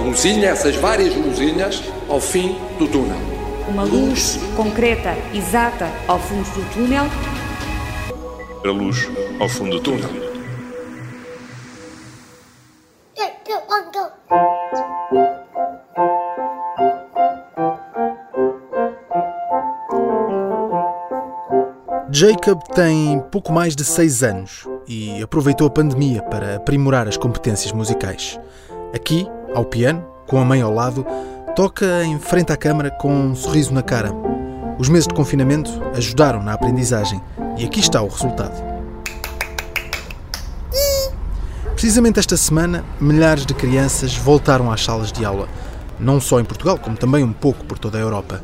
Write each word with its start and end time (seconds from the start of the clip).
luzinha, 0.00 0.48
essas 0.48 0.76
várias 0.76 1.14
luzinhas, 1.14 1.82
ao 2.08 2.20
fim 2.20 2.56
do 2.78 2.88
túnel. 2.88 3.18
Uma 3.68 3.84
luz 3.84 4.38
concreta, 4.56 5.14
exata, 5.32 5.88
ao 6.08 6.18
fundo 6.18 6.48
do 6.50 6.72
túnel. 6.72 7.04
A 8.64 8.70
luz 8.70 9.08
ao 9.38 9.48
fundo 9.48 9.78
do 9.78 9.80
túnel. 9.80 10.30
Jacob 22.12 22.60
tem 22.74 23.18
pouco 23.30 23.52
mais 23.52 23.76
de 23.76 23.84
6 23.84 24.22
anos 24.22 24.68
e 24.86 25.22
aproveitou 25.22 25.66
a 25.66 25.70
pandemia 25.70 26.20
para 26.24 26.56
aprimorar 26.56 27.06
as 27.06 27.16
competências 27.16 27.72
musicais. 27.72 28.38
Aqui, 28.92 29.26
ao 29.54 29.64
piano, 29.64 30.04
com 30.26 30.38
a 30.40 30.44
mãe 30.44 30.60
ao 30.60 30.72
lado, 30.72 31.04
toca 31.56 32.04
em 32.04 32.18
frente 32.18 32.52
à 32.52 32.56
câmara 32.56 32.90
com 32.90 33.12
um 33.12 33.34
sorriso 33.34 33.72
na 33.72 33.82
cara. 33.82 34.12
Os 34.78 34.88
meses 34.88 35.06
de 35.06 35.14
confinamento 35.14 35.70
ajudaram 35.94 36.42
na 36.42 36.54
aprendizagem 36.54 37.20
e 37.58 37.64
aqui 37.64 37.80
está 37.80 38.00
o 38.00 38.08
resultado. 38.08 38.70
Precisamente 41.72 42.18
esta 42.18 42.36
semana, 42.36 42.84
milhares 43.00 43.46
de 43.46 43.54
crianças 43.54 44.14
voltaram 44.14 44.70
às 44.70 44.84
salas 44.84 45.10
de 45.10 45.24
aula, 45.24 45.48
não 45.98 46.20
só 46.20 46.38
em 46.38 46.44
Portugal, 46.44 46.78
como 46.78 46.96
também 46.96 47.24
um 47.24 47.32
pouco 47.32 47.64
por 47.64 47.78
toda 47.78 47.98
a 47.98 48.00
Europa. 48.00 48.42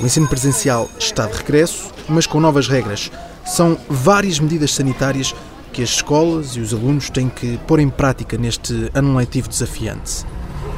O 0.00 0.06
ensino 0.06 0.28
presencial 0.28 0.88
está 0.98 1.26
de 1.26 1.36
regresso, 1.36 1.90
mas 2.08 2.26
com 2.26 2.38
novas 2.38 2.68
regras. 2.68 3.10
São 3.44 3.76
várias 3.88 4.38
medidas 4.38 4.72
sanitárias 4.72 5.34
que 5.78 5.82
as 5.84 5.90
escolas 5.90 6.56
e 6.56 6.60
os 6.60 6.74
alunos 6.74 7.08
têm 7.08 7.28
que 7.28 7.56
pôr 7.58 7.78
em 7.78 7.88
prática 7.88 8.36
neste 8.36 8.90
ano 8.92 9.16
letivo 9.16 9.48
desafiante. 9.48 10.24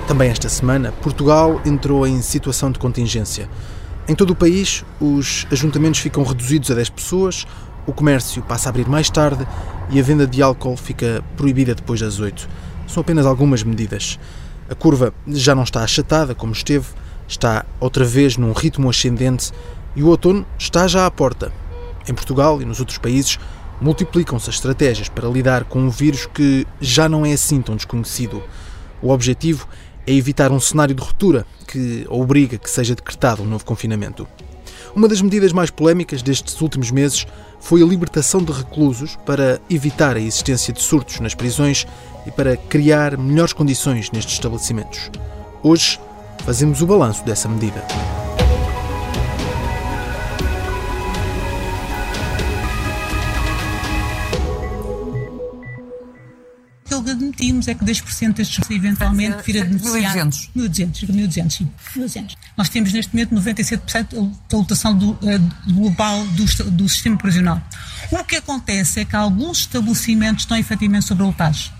Também 0.06 0.28
esta 0.28 0.46
semana, 0.50 0.92
Portugal 0.92 1.58
entrou 1.64 2.06
em 2.06 2.20
situação 2.20 2.70
de 2.70 2.78
contingência. 2.78 3.48
Em 4.06 4.14
todo 4.14 4.32
o 4.32 4.36
país, 4.36 4.84
os 5.00 5.46
ajuntamentos 5.50 6.00
ficam 6.00 6.22
reduzidos 6.22 6.70
a 6.70 6.74
10 6.74 6.90
pessoas, 6.90 7.46
o 7.86 7.94
comércio 7.94 8.42
passa 8.42 8.68
a 8.68 8.70
abrir 8.70 8.86
mais 8.86 9.08
tarde 9.08 9.48
e 9.88 9.98
a 9.98 10.02
venda 10.02 10.26
de 10.26 10.42
álcool 10.42 10.76
fica 10.76 11.24
proibida 11.34 11.74
depois 11.74 11.98
das 12.00 12.20
8. 12.20 12.46
São 12.86 13.00
apenas 13.00 13.24
algumas 13.24 13.62
medidas. 13.62 14.18
A 14.68 14.74
curva 14.74 15.14
já 15.28 15.54
não 15.54 15.62
está 15.62 15.82
achatada 15.82 16.34
como 16.34 16.52
esteve, 16.52 16.88
está 17.26 17.64
outra 17.80 18.04
vez 18.04 18.36
num 18.36 18.52
ritmo 18.52 18.90
ascendente 18.90 19.50
e 19.96 20.02
o 20.02 20.08
outono 20.08 20.44
está 20.58 20.86
já 20.86 21.06
à 21.06 21.10
porta. 21.10 21.50
Em 22.06 22.12
Portugal 22.12 22.60
e 22.60 22.66
nos 22.66 22.80
outros 22.80 22.98
países 22.98 23.38
multiplicam-se 23.80 24.48
as 24.50 24.56
estratégias 24.56 25.08
para 25.08 25.28
lidar 25.28 25.64
com 25.64 25.80
um 25.80 25.90
vírus 25.90 26.26
que 26.26 26.66
já 26.80 27.08
não 27.08 27.24
é 27.24 27.32
assim 27.32 27.62
tão 27.62 27.76
desconhecido. 27.76 28.42
O 29.02 29.10
objetivo 29.10 29.66
é 30.06 30.12
evitar 30.12 30.52
um 30.52 30.60
cenário 30.60 30.94
de 30.94 31.02
ruptura 31.02 31.46
que 31.66 32.06
obriga 32.08 32.58
que 32.58 32.68
seja 32.68 32.94
decretado 32.94 33.42
um 33.42 33.46
novo 33.46 33.64
confinamento. 33.64 34.26
Uma 34.94 35.08
das 35.08 35.22
medidas 35.22 35.52
mais 35.52 35.70
polémicas 35.70 36.20
destes 36.20 36.60
últimos 36.60 36.90
meses 36.90 37.26
foi 37.60 37.82
a 37.82 37.86
libertação 37.86 38.42
de 38.42 38.52
reclusos 38.52 39.16
para 39.24 39.60
evitar 39.70 40.16
a 40.16 40.20
existência 40.20 40.72
de 40.72 40.82
surtos 40.82 41.20
nas 41.20 41.34
prisões 41.34 41.86
e 42.26 42.30
para 42.30 42.56
criar 42.56 43.16
melhores 43.16 43.52
condições 43.52 44.10
nestes 44.10 44.34
estabelecimentos. 44.34 45.10
Hoje, 45.62 46.00
fazemos 46.44 46.82
o 46.82 46.86
balanço 46.86 47.24
dessa 47.24 47.48
medida. 47.48 47.84
Aquilo 57.00 57.04
que 57.04 57.10
admitimos 57.10 57.68
é 57.68 57.74
que 57.74 57.84
10% 57.84 58.34
destes 58.34 58.70
eventualmente 58.70 59.42
vir 59.44 59.60
a 59.60 59.64
beneficiar. 59.64 60.16
1.200. 60.16 60.50
1.200, 60.56 61.06
1.200, 61.06 61.50
sim. 61.50 61.70
1.200. 61.96 62.36
Nós 62.56 62.68
temos 62.68 62.92
neste 62.92 63.14
momento 63.14 63.34
97% 63.34 64.32
da 64.48 64.56
lotação 64.56 64.96
do, 64.96 65.12
uh, 65.12 65.18
global 65.72 66.24
do, 66.28 66.70
do 66.70 66.88
sistema 66.88 67.16
prisional. 67.16 67.60
O 68.10 68.24
que 68.24 68.36
acontece 68.36 69.00
é 69.00 69.04
que 69.04 69.16
alguns 69.16 69.60
estabelecimentos 69.60 70.44
estão 70.44 70.56
efetivamente 70.56 71.06
sobrelotados. 71.06 71.72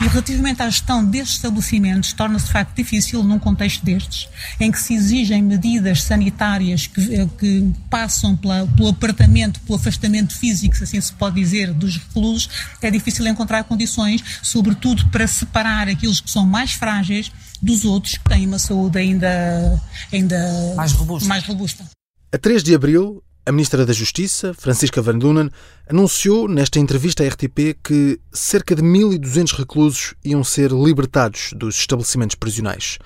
E 0.00 0.08
relativamente 0.08 0.62
à 0.62 0.68
gestão 0.68 1.04
destes 1.04 1.36
estabelecimentos, 1.36 2.12
torna-se 2.12 2.46
de 2.46 2.52
facto 2.52 2.74
difícil 2.76 3.22
num 3.22 3.38
contexto 3.38 3.84
destes, 3.84 4.28
em 4.60 4.70
que 4.70 4.80
se 4.80 4.94
exigem 4.94 5.42
medidas 5.42 6.02
sanitárias 6.02 6.86
que, 6.86 7.14
eh, 7.14 7.28
que 7.38 7.72
passam 7.90 8.36
pela, 8.36 8.66
pelo 8.68 8.88
apartamento, 8.88 9.60
pelo 9.60 9.76
afastamento 9.76 10.36
físico, 10.36 10.76
se 10.76 10.84
assim 10.84 11.00
se 11.00 11.12
pode 11.12 11.36
dizer, 11.36 11.72
dos 11.72 11.96
reclusos, 11.96 12.48
é 12.82 12.90
difícil 12.90 13.26
encontrar 13.26 13.64
condições, 13.64 14.22
sobretudo 14.42 15.06
para 15.08 15.26
separar 15.26 15.88
aqueles 15.88 16.20
que 16.20 16.30
são 16.30 16.46
mais 16.46 16.72
frágeis 16.72 17.30
dos 17.60 17.84
outros 17.84 18.16
que 18.16 18.24
têm 18.28 18.46
uma 18.46 18.58
saúde 18.58 18.98
ainda, 18.98 19.82
ainda 20.12 20.74
mais 20.76 20.92
robusta. 20.92 21.28
Mais 21.28 21.44
robusta. 21.44 21.84
A 22.32 22.38
3 22.38 22.62
de 22.62 22.74
abril, 22.74 23.22
a 23.46 23.52
Ministra 23.52 23.86
da 23.86 23.92
Justiça, 23.92 24.52
Francisca 24.52 25.00
Van 25.00 25.16
Dunen, 25.16 25.48
anunciou 25.88 26.48
nesta 26.48 26.80
entrevista 26.80 27.22
à 27.22 27.28
RTP 27.28 27.78
que 27.80 28.18
cerca 28.32 28.74
de 28.74 28.82
1.200 28.82 29.56
reclusos 29.56 30.14
iam 30.24 30.42
ser 30.42 30.72
libertados 30.72 31.50
dos 31.54 31.76
estabelecimentos 31.76 32.34
prisionais. 32.34 32.98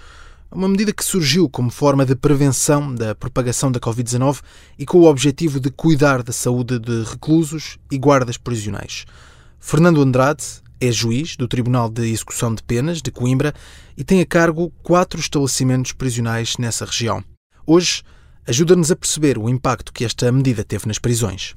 Uma 0.50 0.66
medida 0.66 0.94
que 0.94 1.04
surgiu 1.04 1.46
como 1.46 1.70
forma 1.70 2.06
de 2.06 2.16
prevenção 2.16 2.94
da 2.94 3.14
propagação 3.14 3.70
da 3.70 3.78
Covid-19 3.78 4.40
e 4.78 4.86
com 4.86 4.98
o 5.00 5.04
objetivo 5.04 5.60
de 5.60 5.70
cuidar 5.70 6.22
da 6.22 6.32
saúde 6.32 6.78
de 6.78 7.04
reclusos 7.04 7.76
e 7.92 7.98
guardas 7.98 8.38
prisionais. 8.38 9.04
Fernando 9.60 10.00
Andrade 10.00 10.42
é 10.80 10.90
juiz 10.90 11.36
do 11.36 11.46
Tribunal 11.46 11.90
de 11.90 12.10
Execução 12.10 12.54
de 12.54 12.62
Penas 12.62 13.02
de 13.02 13.10
Coimbra 13.10 13.52
e 13.94 14.02
tem 14.02 14.22
a 14.22 14.26
cargo 14.26 14.72
quatro 14.82 15.20
estabelecimentos 15.20 15.92
prisionais 15.92 16.56
nessa 16.56 16.86
região. 16.86 17.22
Hoje, 17.66 18.02
ajuda-nos 18.50 18.90
a 18.90 18.96
perceber 18.96 19.38
o 19.38 19.48
impacto 19.48 19.92
que 19.92 20.04
esta 20.04 20.30
medida 20.32 20.64
teve 20.64 20.88
nas 20.88 20.98
prisões. 20.98 21.54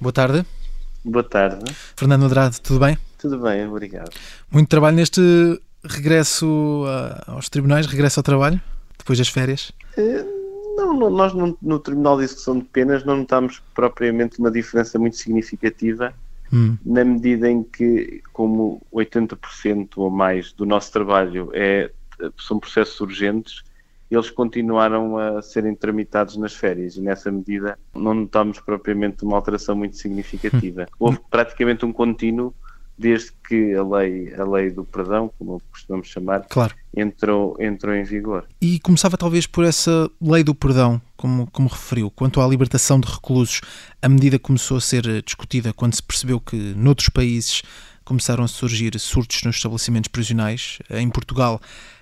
Boa 0.00 0.12
tarde. 0.14 0.46
Boa 1.04 1.22
tarde. 1.22 1.70
Fernando 1.94 2.24
Andrade, 2.24 2.58
tudo 2.62 2.80
bem? 2.80 2.96
Tudo 3.18 3.38
bem, 3.38 3.68
obrigado. 3.68 4.10
Muito 4.50 4.68
trabalho 4.68 4.96
neste 4.96 5.20
regresso 5.84 6.84
aos 7.26 7.50
tribunais, 7.50 7.84
regresso 7.84 8.20
ao 8.20 8.24
trabalho, 8.24 8.58
depois 8.96 9.18
das 9.18 9.28
férias? 9.28 9.72
Não, 10.74 11.10
nós 11.10 11.34
no, 11.34 11.56
no 11.60 11.78
Tribunal 11.78 12.16
de 12.16 12.24
Execução 12.24 12.58
de 12.58 12.64
Penas 12.64 13.04
não 13.04 13.18
notamos 13.18 13.62
propriamente 13.74 14.38
uma 14.38 14.50
diferença 14.50 14.98
muito 14.98 15.18
significativa 15.18 16.14
hum. 16.52 16.76
na 16.84 17.04
medida 17.04 17.50
em 17.50 17.62
que, 17.62 18.22
como 18.32 18.80
80% 18.92 19.90
ou 19.96 20.10
mais 20.10 20.52
do 20.52 20.66
nosso 20.66 20.92
trabalho 20.92 21.50
é, 21.52 21.90
são 22.38 22.58
processos 22.58 23.00
urgentes, 23.00 23.62
eles 24.10 24.28
continuaram 24.28 25.16
a 25.16 25.40
serem 25.40 25.74
tramitados 25.74 26.36
nas 26.36 26.52
férias 26.52 26.96
e 26.96 27.00
nessa 27.00 27.30
medida 27.30 27.78
não 27.94 28.12
notamos 28.12 28.58
propriamente 28.58 29.24
uma 29.24 29.36
alteração 29.36 29.76
muito 29.76 29.96
significativa. 29.96 30.82
Hum. 30.82 30.94
Houve 30.98 31.20
praticamente 31.30 31.84
um 31.84 31.92
contínuo 31.92 32.54
desde 33.00 33.32
que 33.48 33.74
a 33.74 33.82
lei, 33.82 34.34
a 34.34 34.44
lei 34.44 34.70
do 34.70 34.84
perdão, 34.84 35.32
como 35.38 35.60
costumamos 35.72 36.06
chamar, 36.06 36.44
claro. 36.50 36.74
entrou, 36.94 37.56
entrou 37.58 37.94
em 37.94 38.04
vigor. 38.04 38.46
E 38.60 38.78
começava 38.80 39.16
talvez 39.16 39.46
por 39.46 39.64
essa 39.64 40.10
lei 40.20 40.44
do 40.44 40.54
perdão, 40.54 41.00
como, 41.16 41.50
como 41.50 41.66
referiu, 41.66 42.10
quanto 42.10 42.42
à 42.42 42.46
libertação 42.46 43.00
de 43.00 43.10
reclusos, 43.10 43.62
a 44.02 44.08
medida 44.08 44.38
começou 44.38 44.76
a 44.76 44.80
ser 44.82 45.22
discutida 45.22 45.72
quando 45.72 45.94
se 45.94 46.02
percebeu 46.02 46.38
que 46.38 46.56
noutros 46.76 47.08
países 47.08 47.62
começaram 48.04 48.44
a 48.44 48.48
surgir 48.48 48.98
surtos 49.00 49.42
nos 49.44 49.56
estabelecimentos 49.56 50.08
prisionais. 50.08 50.78
Em 50.90 51.08
Portugal, 51.08 51.58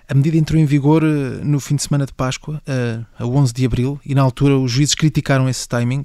a 0.09 0.15
medida 0.15 0.37
entrou 0.37 0.59
em 0.59 0.65
vigor 0.65 1.03
eh, 1.03 1.43
no 1.43 1.59
fim 1.59 1.75
de 1.75 1.83
semana 1.83 2.03
de 2.03 2.13
Páscoa, 2.13 2.59
a 3.17 3.25
11 3.25 3.53
de 3.53 3.63
abril, 3.63 3.99
e 4.03 4.15
na 4.15 4.23
altura 4.23 4.57
os 4.57 4.71
juízes 4.71 4.95
criticaram 4.95 5.47
esse 5.47 5.69
timing. 5.69 6.01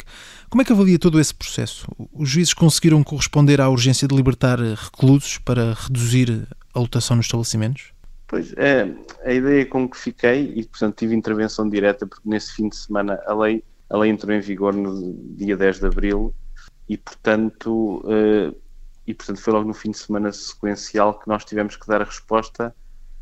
Como 0.50 0.60
é 0.60 0.65
que 0.65 0.72
avalia 0.72 0.98
todo 0.98 1.19
esse 1.19 1.34
processo? 1.34 1.87
Os 2.12 2.28
juízes 2.28 2.53
conseguiram 2.53 3.03
corresponder 3.03 3.62
à 3.62 3.68
urgência 3.71 4.06
de 4.06 4.15
libertar 4.15 4.59
reclusos 4.60 5.39
para 5.39 5.72
reduzir 5.72 6.47
a 6.74 6.80
lotação 6.80 7.16
nos 7.16 7.24
estabelecimentos? 7.24 7.95
Pois, 8.28 8.53
é, 8.59 8.95
a 9.24 9.33
ideia 9.33 9.65
com 9.65 9.89
que 9.89 9.97
fiquei, 9.97 10.53
e 10.54 10.65
portanto 10.66 10.97
tive 10.97 11.15
intervenção 11.15 11.66
direta, 11.66 12.06
porque 12.06 12.28
nesse 12.28 12.53
fim 12.53 12.68
de 12.68 12.77
semana 12.77 13.18
a 13.27 13.34
lei, 13.34 13.65
a 13.89 13.97
lei 13.97 14.10
entrou 14.10 14.36
em 14.36 14.41
vigor 14.41 14.74
no 14.74 15.15
dia 15.34 15.56
10 15.56 15.80
de 15.80 15.86
abril, 15.86 16.34
e 16.86 16.98
portanto, 16.98 18.04
e 19.06 19.15
portanto 19.15 19.41
foi 19.41 19.53
logo 19.53 19.66
no 19.66 19.74
fim 19.74 19.92
de 19.92 19.98
semana 19.98 20.30
sequencial 20.30 21.18
que 21.18 21.27
nós 21.27 21.42
tivemos 21.45 21.77
que 21.77 21.86
dar 21.86 22.03
a 22.03 22.04
resposta 22.04 22.74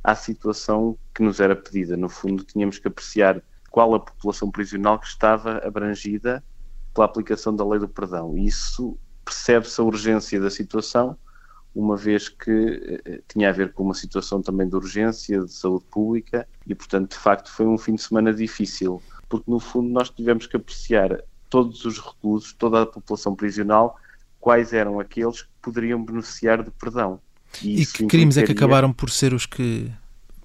à 0.03 0.15
situação 0.15 0.99
que 1.15 1.23
nos 1.23 1.41
era 1.41 1.55
pedida. 1.55 1.97
No 1.97 2.09
fundo, 2.09 2.45
tínhamos 2.45 2.79
que 2.79 2.89
apreciar 2.89 3.43
qual 3.71 3.95
a 3.95 4.01
população 4.01 4.51
prisional 4.51 4.99
que 4.99 5.07
estava 5.07 5.59
abrangida 5.59 6.43
pela 6.93 7.07
aplicação 7.07 7.55
da 7.55 7.67
lei 7.67 7.79
do 7.79 7.89
perdão. 7.89 8.37
E 8.37 8.47
isso 8.47 8.99
percebe-se 9.25 9.81
a 9.81 9.85
urgência 9.85 10.41
da 10.41 10.51
situação, 10.51 11.17
uma 11.75 11.97
vez 11.97 12.29
que 12.29 13.01
eh, 13.05 13.23
tinha 13.29 13.49
a 13.49 13.53
ver 13.53 13.73
com 13.73 13.83
uma 13.83 13.95
situação 13.95 14.43
também 14.43 14.69
de 14.69 14.77
urgência, 14.77 15.41
de 15.41 15.53
saúde 15.53 15.87
pública, 15.87 16.47
e 16.67 16.75
portanto, 16.75 17.13
de 17.13 17.17
facto, 17.17 17.51
foi 17.51 17.67
um 17.67 17.79
fim 17.79 17.95
de 17.95 18.03
semana 18.03 18.33
difícil, 18.33 19.03
porque 19.29 19.51
no 19.51 19.59
fundo 19.59 19.89
nós 19.89 20.11
tivemos 20.11 20.47
que 20.47 20.57
apreciar 20.57 21.23
todos 21.49 21.85
os 21.87 21.99
reclusos, 21.99 22.53
toda 22.53 22.83
a 22.83 22.87
população 22.87 23.35
prisional, 23.35 23.97
quais 24.39 24.73
eram 24.73 25.01
aqueles 25.01 25.43
que 25.43 25.49
poderiam 25.63 26.05
beneficiar 26.05 26.63
do 26.63 26.73
perdão. 26.73 27.21
E, 27.63 27.83
e 27.83 27.87
que 27.87 28.07
crimes 28.07 28.37
é 28.37 28.43
que 28.45 28.53
acabaram 28.53 28.93
por 28.93 29.11
ser 29.11 29.35
os 29.35 29.47
que 29.47 29.91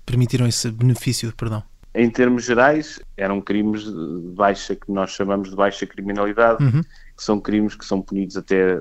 permitiram 0.06 0.48
esse 0.48 0.72
benefício 0.72 1.30
de 1.30 1.36
perdão? 1.36 1.64
Em 1.94 2.10
termos 2.10 2.44
gerais, 2.44 3.00
eram 3.16 3.42
crimes 3.42 3.84
de 3.84 4.34
baixa, 4.36 4.76
que 4.76 4.92
nós 4.92 5.12
chamamos 5.12 5.50
de 5.50 5.56
baixa 5.56 5.86
criminalidade, 5.86 6.64
uhum. 6.64 6.82
que 6.82 7.24
são 7.24 7.40
crimes 7.40 7.76
que 7.76 7.86
são 7.86 8.02
punidos 8.02 8.38
até 8.38 8.80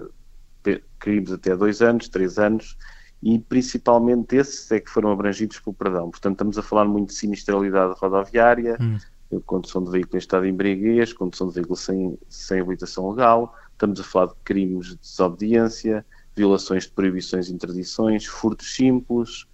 crimes 0.98 1.30
até 1.30 1.56
dois 1.56 1.80
anos, 1.80 2.08
três 2.08 2.38
anos, 2.38 2.76
e 3.22 3.38
principalmente 3.38 4.36
esses 4.36 4.70
é 4.70 4.80
que 4.80 4.90
foram 4.90 5.10
abrangidos 5.10 5.58
pelo 5.60 5.74
perdão. 5.74 6.10
Portanto, 6.10 6.32
estamos 6.32 6.58
a 6.58 6.62
falar 6.62 6.84
muito 6.84 7.08
de 7.08 7.14
sinistralidade 7.14 7.94
rodoviária, 7.98 8.76
uhum. 8.80 9.40
condução 9.46 9.82
de 9.84 9.90
veículo 9.90 10.16
em 10.16 10.18
estado 10.18 10.42
de 10.42 10.50
embriaguez, 10.50 11.12
condução 11.12 11.48
de 11.48 11.54
veículo 11.54 11.76
sem, 11.76 12.18
sem 12.28 12.60
habilitação 12.60 13.10
legal, 13.10 13.54
estamos 13.72 14.00
a 14.00 14.04
falar 14.04 14.26
de 14.26 14.34
crimes 14.44 14.88
de 14.88 14.96
desobediência, 14.96 16.04
violações 16.36 16.84
de 16.84 16.90
proibições 16.90 17.48
e 17.48 17.52
interdições, 17.52 18.26
furtos 18.26 18.74
simples, 18.74 19.46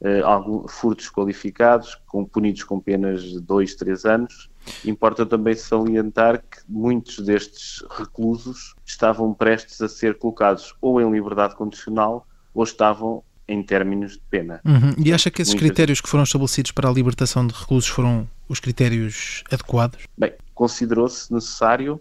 uh, 0.00 0.24
algum, 0.24 0.66
furtos 0.66 1.10
qualificados, 1.10 1.96
com, 2.06 2.24
punidos 2.24 2.64
com 2.64 2.80
penas 2.80 3.22
de 3.22 3.40
2, 3.40 3.74
3 3.74 4.04
anos. 4.06 4.50
Importa 4.84 5.26
também 5.26 5.54
salientar 5.54 6.38
que 6.38 6.58
muitos 6.68 7.18
destes 7.18 7.84
reclusos 7.90 8.74
estavam 8.84 9.32
prestes 9.34 9.80
a 9.80 9.88
ser 9.88 10.18
colocados 10.18 10.74
ou 10.80 11.00
em 11.00 11.10
liberdade 11.10 11.54
condicional 11.54 12.26
ou 12.54 12.64
estavam 12.64 13.22
em 13.46 13.62
términos 13.62 14.12
de 14.12 14.22
pena. 14.30 14.60
Uhum. 14.64 14.94
E 15.04 15.12
acha 15.12 15.30
que 15.30 15.42
esses 15.42 15.54
Muitas... 15.54 15.68
critérios 15.68 16.00
que 16.00 16.08
foram 16.08 16.22
estabelecidos 16.22 16.70
para 16.70 16.88
a 16.88 16.92
libertação 16.92 17.46
de 17.46 17.52
reclusos 17.52 17.88
foram 17.88 18.28
os 18.48 18.60
critérios 18.60 19.42
adequados? 19.50 20.04
Bem, 20.16 20.32
considerou-se 20.54 21.32
necessário 21.32 22.00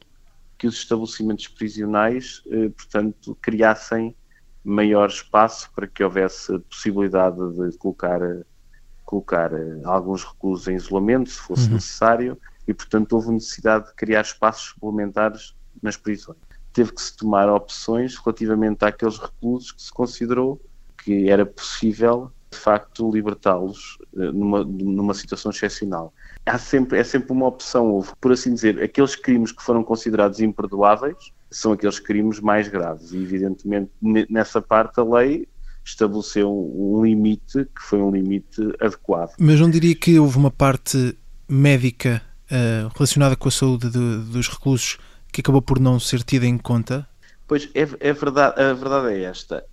que 0.60 0.68
os 0.68 0.76
estabelecimentos 0.76 1.48
prisionais, 1.48 2.44
eh, 2.52 2.70
portanto, 2.70 3.36
criassem 3.42 4.14
maior 4.64 5.08
espaço 5.10 5.72
para 5.74 5.88
que 5.88 6.04
houvesse 6.04 6.58
possibilidade 6.60 7.38
de 7.38 7.78
colocar, 7.78 8.20
colocar 9.06 9.54
eh, 9.54 9.82
alguns 9.84 10.24
reclusos 10.24 10.68
em 10.68 10.76
isolamento, 10.76 11.30
se 11.30 11.40
fosse 11.40 11.68
uhum. 11.68 11.76
necessário, 11.76 12.38
e, 12.68 12.74
portanto, 12.74 13.14
houve 13.14 13.32
necessidade 13.32 13.88
de 13.88 13.94
criar 13.96 14.22
espaços 14.22 14.70
suplementares 14.70 15.56
nas 15.82 15.98
prisões. 15.98 16.38
Teve 16.74 16.92
que 16.94 17.02
se 17.02 17.16
tomar 17.18 17.50
opções 17.50 18.18
relativamente 18.18 18.86
àqueles 18.86 19.18
reclusos 19.18 19.72
que 19.72 19.82
se 19.82 19.92
considerou 19.92 20.62
que 21.04 21.30
era 21.30 21.46
possível, 21.46 22.32
de 22.52 22.58
facto, 22.58 23.10
libertá-los 23.12 23.98
eh, 24.18 24.32
numa, 24.32 24.64
numa 24.64 25.14
situação 25.14 25.52
excepcional. 25.52 26.14
Há 26.46 26.58
sempre, 26.58 27.00
é 27.00 27.04
sempre 27.04 27.32
uma 27.32 27.48
opção, 27.48 27.92
houve, 27.92 28.12
por 28.20 28.32
assim 28.32 28.54
dizer, 28.54 28.82
aqueles 28.82 29.16
crimes 29.16 29.52
que 29.52 29.64
foram 29.64 29.84
considerados 29.84 30.40
imperdoáveis, 30.40 31.32
são 31.52 31.74
aqueles 31.74 32.00
crimes 32.00 32.40
mais 32.40 32.68
graves. 32.68 33.12
E, 33.12 33.18
evidentemente, 33.18 33.92
nessa 34.30 34.62
parte, 34.62 35.00
a 35.00 35.04
lei 35.04 35.48
estabeleceu 35.84 36.52
um 36.52 37.04
limite 37.04 37.66
que 37.66 37.82
foi 37.82 38.00
um 38.00 38.12
limite 38.12 38.62
adequado. 38.80 39.34
Mas 39.40 39.60
não 39.60 39.70
diria 39.70 39.96
que 39.96 40.20
houve 40.20 40.38
uma 40.38 40.52
parte 40.52 41.18
médica 41.48 42.22
uh, 42.46 42.92
relacionada 42.96 43.36
com 43.36 43.48
a 43.48 43.52
saúde 43.52 43.90
de, 43.90 44.18
dos 44.32 44.48
reclusos 44.48 44.98
que 45.32 45.42
acabou 45.42 45.62
por 45.62 45.80
não 45.80 46.00
ser 46.00 46.24
tida 46.24 46.46
em 46.46 46.58
conta? 46.58 47.08
Pois 47.48 47.70
é, 47.74 47.88
é 48.00 48.14
verdade, 48.14 48.62
a 48.62 48.74
verdade 48.74 49.14
é 49.16 49.24
esta. 49.24 49.66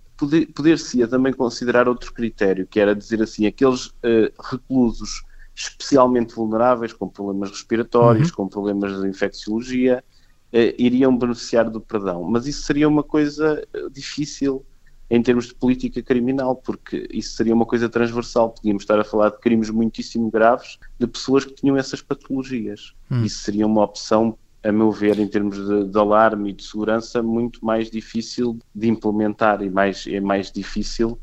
Poder-se-ia 0.55 1.07
também 1.07 1.31
considerar 1.31 1.87
outro 1.87 2.11
critério, 2.11 2.65
que 2.65 2.79
era 2.79 2.95
dizer 2.95 3.21
assim, 3.21 3.45
aqueles 3.45 3.87
uh, 3.87 4.33
reclusos 4.51 5.23
especialmente 5.53 6.35
vulneráveis, 6.35 6.93
com 6.93 7.07
problemas 7.07 7.49
respiratórios, 7.49 8.29
uhum. 8.29 8.35
com 8.35 8.47
problemas 8.47 8.99
de 8.99 9.07
infecciologia, 9.07 10.03
eh, 10.51 10.75
iriam 10.77 11.15
beneficiar 11.15 11.69
do 11.69 11.81
perdão. 11.81 12.23
Mas 12.23 12.47
isso 12.47 12.63
seria 12.63 12.87
uma 12.87 13.03
coisa 13.03 13.65
eh, 13.73 13.89
difícil 13.91 14.65
em 15.09 15.21
termos 15.21 15.47
de 15.47 15.55
política 15.55 16.01
criminal, 16.01 16.55
porque 16.55 17.07
isso 17.11 17.35
seria 17.35 17.53
uma 17.53 17.65
coisa 17.65 17.87
transversal. 17.87 18.49
Podíamos 18.49 18.83
estar 18.83 18.99
a 18.99 19.03
falar 19.03 19.29
de 19.29 19.39
crimes 19.39 19.69
muitíssimo 19.69 20.29
graves 20.29 20.77
de 20.99 21.07
pessoas 21.07 21.45
que 21.45 21.53
tinham 21.53 21.77
essas 21.77 22.01
patologias. 22.01 22.93
Hum. 23.09 23.23
Isso 23.23 23.39
seria 23.39 23.65
uma 23.65 23.83
opção, 23.83 24.37
a 24.63 24.71
meu 24.71 24.91
ver, 24.91 25.17
em 25.19 25.27
termos 25.27 25.57
de, 25.57 25.85
de, 25.85 25.97
alarme 25.97 26.49
e 26.49 26.53
de 26.53 26.63
segurança, 26.63 27.23
muito 27.23 27.65
mais 27.65 27.89
difícil 27.89 28.59
de 28.75 28.89
implementar 28.89 29.61
e 29.61 29.69
mais, 29.69 30.05
é 30.07 30.19
mais 30.19 30.51
difícil 30.51 31.17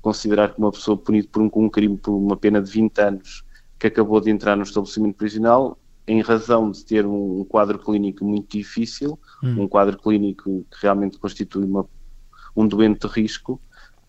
considerar 0.00 0.52
que 0.52 0.58
uma 0.58 0.72
pessoa 0.72 0.96
punida 0.96 1.28
por 1.30 1.42
um, 1.42 1.50
um 1.54 1.68
crime 1.68 1.96
por 1.96 2.12
uma 2.12 2.36
pena 2.36 2.60
de 2.60 2.70
20 2.70 2.98
anos 3.00 3.44
que 3.78 3.86
acabou 3.86 4.20
de 4.20 4.30
entrar 4.30 4.56
no 4.56 4.62
estabelecimento 4.62 5.16
prisional 5.16 5.78
em 6.08 6.22
razão 6.22 6.70
de 6.70 6.84
ter 6.84 7.06
um 7.06 7.44
quadro 7.44 7.78
clínico 7.78 8.24
muito 8.24 8.56
difícil, 8.56 9.18
hum. 9.42 9.62
um 9.62 9.68
quadro 9.68 9.98
clínico 9.98 10.66
que 10.70 10.82
realmente 10.82 11.18
constitui 11.18 11.64
uma, 11.64 11.86
um 12.56 12.66
doente 12.66 13.06
de 13.06 13.12
risco, 13.12 13.60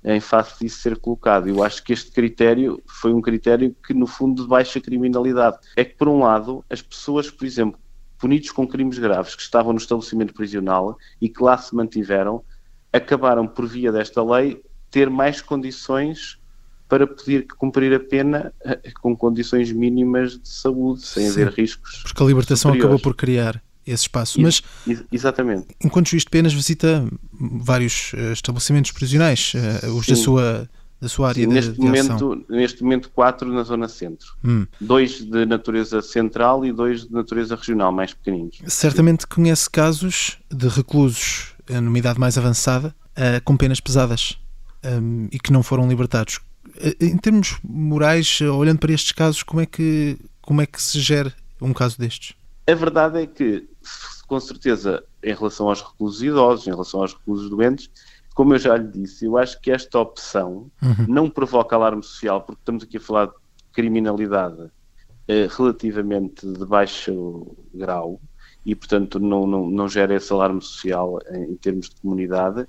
em 0.03 0.21
face 0.21 0.61
disso 0.61 0.79
ser 0.79 0.97
colocado. 0.97 1.49
Eu 1.49 1.61
acho 1.61 1.83
que 1.83 1.91
este 1.91 2.09
critério 2.11 2.81
foi 2.87 3.13
um 3.13 3.21
critério 3.21 3.75
que, 3.85 3.93
no 3.93 4.07
fundo, 4.07 4.43
de 4.43 4.47
baixa 4.47 4.79
criminalidade. 4.79 5.57
É 5.75 5.83
que, 5.83 5.95
por 5.95 6.07
um 6.07 6.19
lado, 6.19 6.63
as 6.69 6.81
pessoas, 6.81 7.29
por 7.29 7.45
exemplo, 7.45 7.77
punidos 8.17 8.51
com 8.51 8.65
crimes 8.65 8.97
graves 8.97 9.35
que 9.35 9.41
estavam 9.41 9.73
no 9.73 9.79
estabelecimento 9.79 10.33
prisional 10.33 10.97
e 11.19 11.27
que 11.27 11.43
lá 11.43 11.57
se 11.57 11.75
mantiveram, 11.75 12.43
acabaram, 12.93 13.45
por 13.45 13.67
via 13.67 13.91
desta 13.91 14.23
lei, 14.23 14.63
ter 14.89 15.09
mais 15.09 15.41
condições 15.41 16.39
para 16.89 17.05
poder 17.05 17.45
cumprir 17.55 17.93
a 17.93 17.99
pena 17.99 18.51
eh, 18.65 18.91
com 18.99 19.15
condições 19.15 19.71
mínimas 19.71 20.39
de 20.39 20.49
saúde, 20.49 21.05
sem 21.05 21.25
Sim, 21.25 21.43
haver 21.43 21.53
riscos. 21.53 22.01
Porque 22.01 22.21
a 22.21 22.25
libertação 22.25 22.71
superiores. 22.71 22.83
acabou 22.83 22.99
por 22.99 23.15
criar 23.15 23.61
esse 23.85 24.03
espaço. 24.03 24.41
Mas, 24.41 24.63
exatamente. 25.11 25.67
Enquanto 25.83 26.09
juiz 26.09 26.23
de 26.23 26.29
penas, 26.29 26.51
visita 26.51 27.07
vários 27.31 28.11
uh, 28.13 28.33
estabelecimentos 28.33 28.91
prisionais, 28.91 29.53
uh, 29.53 29.95
os 29.95 30.07
da 30.07 30.15
sua, 30.15 30.69
da 30.99 31.07
sua 31.07 31.29
área 31.29 31.43
Sim, 31.43 31.47
de, 31.47 31.53
neste 31.53 31.71
de 31.73 31.79
momento, 31.79 32.13
ação. 32.13 32.45
Neste 32.49 32.83
momento, 32.83 33.09
quatro 33.13 33.53
na 33.53 33.61
zona 33.61 33.87
centro. 33.87 34.33
Hum. 34.43 34.65
Dois 34.81 35.23
de 35.23 35.45
natureza 35.45 36.01
central 36.01 36.65
e 36.65 36.73
dois 36.73 37.05
de 37.05 37.13
natureza 37.13 37.55
regional, 37.55 37.91
mais 37.91 38.15
pequeninos. 38.15 38.57
Certamente 38.67 39.27
conhece 39.27 39.69
casos 39.69 40.39
de 40.51 40.67
reclusos 40.67 41.53
numa 41.69 41.99
idade 41.99 42.19
mais 42.19 42.35
avançada 42.35 42.95
com 43.43 43.55
penas 43.55 43.79
pesadas 43.79 44.39
um, 44.83 45.27
e 45.31 45.37
que 45.39 45.53
não 45.53 45.61
foram 45.61 45.87
libertados. 45.87 46.39
Eh, 46.77 46.95
em 47.01 47.17
termos 47.17 47.59
morais, 47.63 48.41
olhando 48.41 48.79
para 48.79 48.91
estes 48.91 49.11
casos, 49.11 49.43
como 49.43 49.61
é 49.61 49.65
que, 49.65 50.17
como 50.41 50.61
é 50.61 50.65
que 50.65 50.81
se 50.81 50.99
gera 50.99 51.33
um 51.61 51.73
caso 51.73 51.97
destes? 51.97 52.35
A 52.67 52.73
verdade 52.73 53.21
é 53.21 53.27
que, 53.27 53.67
com 54.27 54.39
certeza, 54.39 55.03
em 55.23 55.33
relação 55.33 55.69
aos 55.69 55.81
reclusos 55.81 56.21
idosos, 56.21 56.67
em 56.67 56.71
relação 56.71 57.01
aos 57.01 57.13
reclusos 57.13 57.49
doentes, 57.49 57.89
como 58.35 58.53
eu 58.53 58.59
já 58.59 58.77
lhe 58.77 58.87
disse, 58.87 59.25
eu 59.25 59.37
acho 59.37 59.59
que 59.59 59.71
esta 59.71 59.99
opção 59.99 60.71
uhum. 60.81 61.05
não 61.07 61.29
provoca 61.29 61.75
alarme 61.75 62.03
social, 62.03 62.41
porque 62.41 62.61
estamos 62.61 62.83
aqui 62.83 62.97
a 62.97 63.01
falar 63.01 63.25
de 63.25 63.33
criminalidade 63.73 64.69
eh, 65.27 65.47
relativamente 65.49 66.45
de 66.45 66.65
baixo 66.65 67.47
grau 67.73 68.21
e, 68.65 68.73
portanto, 68.75 69.19
não, 69.19 69.45
não, 69.45 69.69
não 69.69 69.89
gera 69.89 70.15
esse 70.15 70.31
alarme 70.31 70.61
social 70.61 71.19
em, 71.31 71.51
em 71.51 71.55
termos 71.55 71.89
de 71.89 71.95
comunidade 72.01 72.65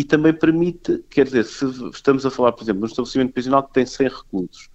e 0.00 0.04
também 0.04 0.32
permite, 0.32 1.04
quer 1.10 1.26
dizer, 1.26 1.44
se 1.44 1.66
estamos 1.92 2.24
a 2.24 2.30
falar, 2.30 2.52
por 2.52 2.64
exemplo, 2.64 2.80
de 2.80 2.84
um 2.84 2.88
estabelecimento 2.88 3.34
prisional 3.34 3.62
que 3.62 3.74
tem 3.74 3.84
100 3.84 4.08
reclusos, 4.08 4.70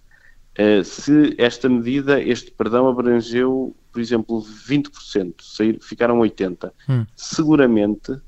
uh, 0.56 0.84
se 0.84 1.34
esta 1.36 1.68
medida, 1.68 2.22
este 2.22 2.52
perdão 2.52 2.86
abrangeu, 2.86 3.74
por 3.90 4.00
exemplo, 4.00 4.40
20%, 4.40 5.34
sair, 5.40 5.80
ficaram 5.82 6.20
80%, 6.20 6.70
hum. 6.88 7.04
seguramente 7.16 8.12
uh, 8.12 8.22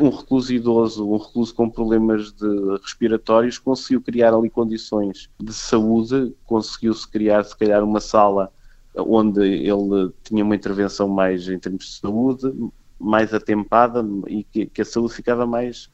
um 0.00 0.10
recluso 0.10 0.54
idoso, 0.54 1.10
um 1.10 1.16
recluso 1.16 1.52
com 1.56 1.68
problemas 1.68 2.30
de 2.30 2.46
respiratórios, 2.84 3.58
conseguiu 3.58 4.00
criar 4.00 4.32
ali 4.32 4.48
condições 4.48 5.28
de 5.40 5.52
saúde, 5.52 6.32
conseguiu-se 6.46 7.08
criar, 7.08 7.42
se 7.42 7.56
calhar, 7.56 7.82
uma 7.82 7.98
sala 7.98 8.52
onde 8.96 9.44
ele 9.44 10.12
tinha 10.22 10.44
uma 10.44 10.54
intervenção 10.54 11.08
mais 11.08 11.48
em 11.48 11.58
termos 11.58 11.84
de 11.84 11.92
saúde, 11.94 12.54
mais 12.96 13.34
atempada 13.34 14.06
e 14.28 14.44
que, 14.44 14.66
que 14.66 14.82
a 14.82 14.84
saúde 14.84 15.14
ficava 15.14 15.44
mais 15.44 15.90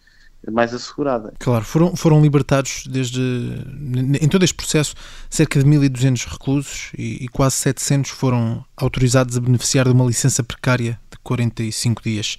mais 0.51 0.75
assegurada. 0.75 1.33
Claro, 1.39 1.65
foram, 1.65 1.97
foram 1.97 2.21
libertados 2.21 2.87
desde 2.87 3.21
em 4.21 4.29
todo 4.29 4.45
este 4.45 4.55
processo 4.55 4.95
cerca 5.31 5.63
de 5.63 5.69
1.200 5.69 6.29
reclusos 6.29 6.91
e, 6.97 7.25
e, 7.25 7.29
quase 7.29 7.57
700 7.57 8.11
foram 8.11 8.65
autorizados 8.77 9.37
a 9.37 9.41
beneficiar 9.41 9.87
de 9.87 9.93
uma 9.93 10.05
licença 10.05 10.43
precária 10.43 10.99
de 11.11 11.19
45 11.19 12.03
dias. 12.03 12.37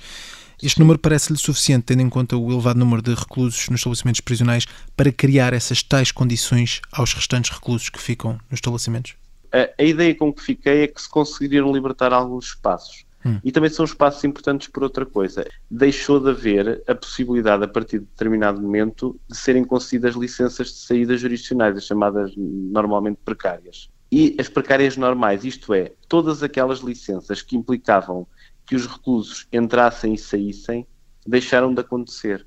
Este 0.61 0.79
número 0.79 0.97
parece-lhe 0.97 1.37
suficiente, 1.37 1.83
tendo 1.83 2.01
em 2.01 2.09
conta 2.09 2.37
o 2.37 2.51
elevado 2.51 2.79
número 2.79 3.01
de 3.01 3.13
reclusos 3.13 3.67
nos 3.69 3.81
estabelecimentos 3.81 4.21
prisionais, 4.21 4.65
para 4.95 5.11
criar 5.11 5.53
essas 5.53 5.83
tais 5.83 6.11
condições 6.11 6.81
aos 6.91 7.13
restantes 7.13 7.51
reclusos 7.51 7.89
que 7.89 8.01
ficam 8.01 8.33
nos 8.49 8.59
estabelecimentos? 8.59 9.15
A, 9.51 9.69
a 9.81 9.83
ideia 9.83 10.15
com 10.15 10.33
que 10.33 10.41
fiquei 10.41 10.83
é 10.83 10.87
que 10.87 11.01
se 11.01 11.09
conseguiriam 11.09 11.71
libertar 11.71 12.13
alguns 12.13 12.47
espaços 12.47 13.04
Hum. 13.25 13.39
E 13.43 13.51
também 13.51 13.71
são 13.71 13.83
espaços 13.83 14.23
importantes 14.23 14.67
por 14.67 14.83
outra 14.83 15.05
coisa. 15.05 15.47
Deixou 15.69 16.19
de 16.19 16.29
haver 16.29 16.83
a 16.87 16.93
possibilidade, 16.93 17.63
a 17.63 17.67
partir 17.67 17.99
de 17.99 18.05
determinado 18.05 18.61
momento, 18.61 19.19
de 19.27 19.35
serem 19.35 19.63
concedidas 19.63 20.15
licenças 20.15 20.67
de 20.67 20.77
saída 20.77 21.17
jurisdicionais, 21.17 21.75
as 21.75 21.85
chamadas 21.85 22.31
normalmente 22.37 23.17
precárias. 23.25 23.89
E 24.11 24.35
as 24.39 24.47
precárias 24.47 24.95
normais, 24.95 25.43
isto 25.43 25.73
é, 25.73 25.91
todas 26.07 26.43
aquelas 26.43 26.79
licenças 26.79 27.41
que 27.41 27.57
implicavam 27.57 28.27
que 28.65 28.75
os 28.75 28.85
reclusos 28.85 29.47
entrassem 29.51 30.13
e 30.13 30.17
saíssem, 30.17 30.85
deixaram 31.25 31.73
de 31.73 31.81
acontecer. 31.81 32.45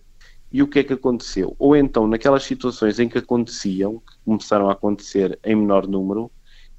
E 0.51 0.63
o 0.63 0.69
que 0.69 0.79
é 0.79 0.85
que 0.85 0.93
aconteceu? 0.93 1.57
Ou 1.59 1.77
então, 1.77 2.07
naquelas 2.07 2.45
situações 2.45 2.99
em 2.99 3.09
que 3.09 3.19
aconteciam, 3.19 3.99
que 3.99 4.17
começaram 4.25 4.71
a 4.71 4.73
acontecer 4.73 5.39
em 5.45 5.57
menor 5.57 5.87
número, 5.87 6.31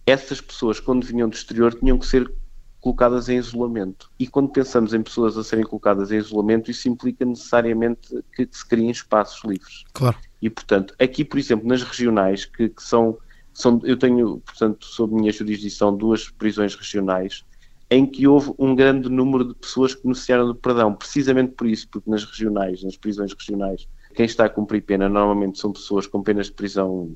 essas 0.06 0.42
pessoas, 0.42 0.80
quando 0.80 1.06
vinham 1.06 1.30
do 1.30 1.36
exterior, 1.36 1.74
tinham 1.74 2.00
que 2.00 2.08
ser 2.08 2.32
colocadas 2.80 3.30
em 3.30 3.38
isolamento. 3.38 4.10
E 4.20 4.28
quando 4.28 4.50
pensamos 4.50 4.94
em 4.94 5.02
pessoas 5.02 5.38
a 5.38 5.44
serem 5.44 5.66
colocadas 5.66 6.12
em 6.12 6.18
isolamento, 6.18 6.72
isso 6.72 6.88
implica 6.88 7.26
necessariamente 7.26 8.24
que, 8.34 8.48
se 8.52 8.68
criem 8.68 8.90
espaços 8.90 9.44
livres. 9.44 9.84
Claro. 9.94 10.18
E, 10.42 10.50
portanto, 10.50 10.96
aqui, 11.00 11.26
por 11.26 11.38
exemplo, 11.38 11.68
nas 11.68 11.84
regionais, 11.84 12.46
que, 12.46 12.70
que 12.70 12.82
são, 12.82 13.18
são. 13.54 13.82
Eu 13.84 13.98
tenho, 13.98 14.40
portanto, 14.40 14.86
sob 14.86 15.14
minha 15.14 15.32
jurisdição, 15.32 15.96
duas 15.96 16.30
prisões 16.30 16.76
regionais 16.76 17.44
em 17.92 18.06
que 18.06 18.28
houve 18.28 18.54
um 18.60 18.76
grande 18.76 19.10
número 19.10 19.44
de 19.44 19.56
pessoas 19.56 19.96
que 19.96 20.04
beneficiaram 20.04 20.46
do 20.46 20.54
perdão, 20.54 20.94
precisamente 20.94 21.54
por 21.54 21.66
isso, 21.66 21.88
porque 21.90 22.10
nas 22.10 22.24
regionais, 22.24 22.84
nas 22.84 22.96
prisões 22.96 23.34
regionais, 23.34 23.88
quem 24.14 24.26
está 24.26 24.46
a 24.46 24.50
cumprir 24.50 24.84
pena 24.84 25.10
normalmente 25.10 25.58
são 25.58 25.72
pessoas 25.72 26.06
com 26.06 26.22
penas 26.22 26.48
de 26.48 26.54
prisão 26.54 27.16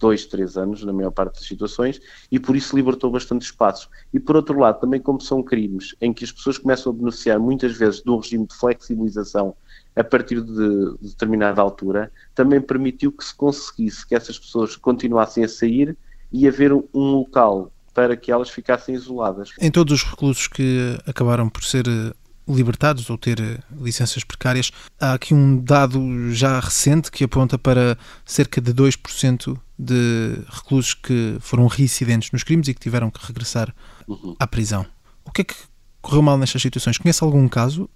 dois, 0.00 0.24
três 0.26 0.56
anos, 0.56 0.82
na 0.82 0.92
maior 0.92 1.10
parte 1.10 1.34
das 1.34 1.46
situações, 1.46 2.00
e 2.32 2.40
por 2.40 2.56
isso 2.56 2.74
libertou 2.74 3.10
bastante 3.10 3.42
espaço. 3.42 3.88
E 4.12 4.18
por 4.18 4.34
outro 4.34 4.58
lado, 4.58 4.80
também 4.80 5.00
como 5.00 5.20
são 5.20 5.42
crimes 5.42 5.94
em 6.00 6.12
que 6.12 6.24
as 6.24 6.32
pessoas 6.32 6.58
começam 6.58 6.92
a 6.92 6.96
beneficiar 6.96 7.38
muitas 7.38 7.76
vezes 7.76 8.00
do 8.00 8.16
regime 8.16 8.46
de 8.46 8.54
flexibilização 8.54 9.54
a 9.94 10.02
partir 10.02 10.40
de 10.40 10.96
determinada 11.02 11.60
altura, 11.60 12.10
também 12.34 12.60
permitiu 12.60 13.12
que 13.12 13.24
se 13.24 13.34
conseguisse 13.34 14.06
que 14.06 14.14
essas 14.14 14.38
pessoas 14.38 14.76
continuassem 14.76 15.44
a 15.44 15.48
sair 15.48 15.96
e 16.32 16.48
haver 16.48 16.72
um 16.72 16.86
local 16.94 17.70
para 17.92 18.16
que 18.16 18.30
elas 18.30 18.48
ficassem 18.48 18.94
isoladas. 18.94 19.50
Em 19.60 19.70
todos 19.70 19.92
os 19.92 20.08
reclusos 20.08 20.46
que 20.46 20.96
acabaram 21.06 21.48
por 21.48 21.64
ser 21.64 21.86
eh, 21.88 22.12
libertados 22.48 23.10
ou 23.10 23.18
ter 23.18 23.40
eh, 23.40 23.58
licenças 23.80 24.24
precárias, 24.24 24.70
há 24.98 25.14
aqui 25.14 25.34
um 25.34 25.62
dado 25.62 26.32
já 26.32 26.58
recente 26.60 27.10
que 27.10 27.24
aponta 27.24 27.58
para 27.58 27.98
cerca 28.24 28.60
de 28.60 28.72
2% 28.72 29.58
de 29.82 30.36
reclusos 30.50 30.92
que 30.92 31.38
foram 31.40 31.66
reincidentes 31.66 32.30
nos 32.30 32.44
crimes 32.44 32.68
e 32.68 32.74
que 32.74 32.80
tiveram 32.80 33.10
que 33.10 33.24
regressar 33.26 33.74
uhum. 34.06 34.36
à 34.38 34.46
prisão. 34.46 34.84
O 35.24 35.32
que 35.32 35.40
é 35.40 35.44
que 35.44 35.54
correu 36.02 36.20
mal 36.20 36.36
nestas 36.36 36.60
situações? 36.60 36.98
Conhece 36.98 37.24
algum 37.24 37.48
caso? 37.48 37.88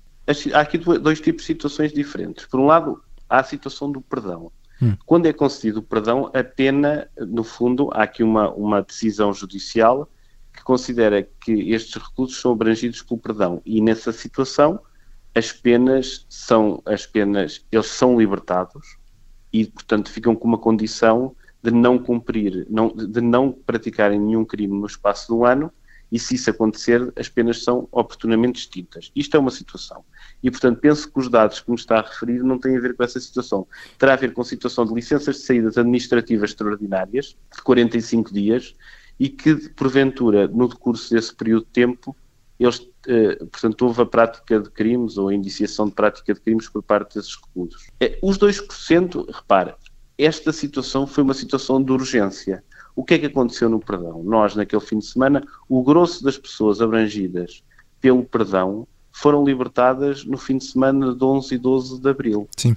Há 0.55 0.61
aqui 0.61 0.79
dois 0.79 1.21
tipos 1.21 1.43
de 1.43 1.49
situações 1.49 1.93
diferentes. 1.93 2.47
Por 2.47 2.59
um 2.59 2.65
lado, 2.65 3.03
há 3.29 3.41
a 3.41 3.45
situação 3.45 3.93
do 3.93 4.01
perdão. 4.01 4.51
Hum. 4.81 4.97
Quando 5.05 5.27
é 5.27 5.33
concedido 5.33 5.81
o 5.81 5.83
perdão, 5.83 6.31
a 6.33 6.43
pena, 6.43 7.07
no 7.19 7.45
fundo, 7.45 7.91
há 7.93 8.05
aqui 8.05 8.23
uma, 8.23 8.51
uma 8.51 8.81
decisão 8.81 9.35
judicial 9.35 10.09
que 10.55 10.63
considera 10.63 11.23
que 11.23 11.71
estes 11.71 12.01
reclusos 12.01 12.41
são 12.41 12.53
abrangidos 12.53 13.03
pelo 13.03 13.21
perdão 13.21 13.61
e 13.67 13.81
nessa 13.81 14.13
situação 14.13 14.81
as 15.35 15.53
penas 15.53 16.25
são 16.29 16.81
as 16.87 17.05
penas 17.07 17.65
eles 17.73 17.87
são 17.87 18.17
libertados 18.17 18.97
e 19.53 19.67
portanto 19.67 20.09
ficam 20.09 20.37
com 20.37 20.47
uma 20.47 20.59
condição 20.59 21.35
de 21.65 21.71
não 21.71 21.99
cumprir 21.99 22.67
não, 22.69 22.95
de 22.95 23.23
não 23.23 23.51
praticarem 23.51 24.21
nenhum 24.21 24.45
crime 24.45 24.79
no 24.79 24.87
espaço 24.87 25.35
um 25.35 25.47
ano 25.47 25.73
e 26.13 26.19
se 26.19 26.35
isso 26.35 26.51
acontecer 26.51 27.11
as 27.17 27.27
penas 27.27 27.65
são 27.65 27.89
oportunamente 27.91 28.61
extintas. 28.61 29.11
Isto 29.17 29.39
é 29.39 29.41
uma 29.41 29.51
situação. 29.51 30.05
E 30.43 30.51
portanto 30.51 30.79
penso 30.79 31.11
que 31.11 31.19
os 31.19 31.31
dados 31.31 31.61
que 31.61 31.71
me 31.71 31.77
está 31.77 32.01
a 32.01 32.03
referir 32.03 32.43
não 32.43 32.59
têm 32.59 32.77
a 32.77 32.81
ver 32.81 32.95
com 32.95 33.03
essa 33.03 33.19
situação. 33.19 33.67
Terá 33.99 34.13
a 34.13 34.17
ver 34.17 34.35
com 34.35 34.43
a 34.43 34.45
situação 34.45 34.85
de 34.85 34.93
licenças 34.93 35.37
de 35.37 35.43
saídas 35.43 35.79
administrativas 35.79 36.51
extraordinárias 36.51 37.35
de 37.57 37.63
45 37.63 38.35
dias 38.35 38.75
e 39.19 39.31
que, 39.31 39.71
porventura, 39.71 40.47
no 40.47 40.69
decurso 40.69 41.15
desse 41.15 41.35
período 41.35 41.65
de 41.65 41.71
tempo, 41.71 42.15
eles, 42.61 42.87
eh, 43.09 43.37
portanto, 43.37 43.83
houve 43.87 44.03
a 44.03 44.07
prática 44.07 44.61
de 44.61 44.71
crimes 44.71 45.17
ou 45.17 45.29
a 45.29 45.35
indiciação 45.35 45.89
de 45.89 45.95
prática 45.95 46.35
de 46.35 46.41
crimes 46.41 46.69
por 46.69 46.83
parte 46.83 47.15
desses 47.15 47.37
reclusos. 47.37 47.87
Eh, 48.01 48.19
os 48.23 48.37
2%, 48.39 49.27
repara, 49.33 49.77
esta 50.17 50.53
situação 50.53 51.07
foi 51.07 51.25
uma 51.25 51.35
situação 51.35 51.83
de 51.83 51.93
urgência. 51.93 52.63
O 52.97 53.05
que 53.05 53.15
é 53.15 53.19
que 53.19 53.27
aconteceu 53.27 53.69
no 53.69 53.81
perdão? 53.81 54.23
Nós, 54.23 54.55
naquele 54.55 54.83
fim 54.83 54.99
de 54.99 55.07
semana, 55.07 55.45
o 55.69 55.83
grosso 55.83 56.23
das 56.23 56.39
pessoas 56.39 56.81
abrangidas 56.81 57.65
pelo 58.01 58.25
perdão 58.25 58.87
foram 59.11 59.45
libertadas 59.45 60.25
no 60.25 60.37
fim 60.37 60.59
de 60.59 60.65
semana 60.65 61.15
de 61.15 61.25
11 61.25 61.55
e 61.55 61.59
12 61.59 62.01
de 62.01 62.09
abril. 62.09 62.49
Sim. 62.57 62.77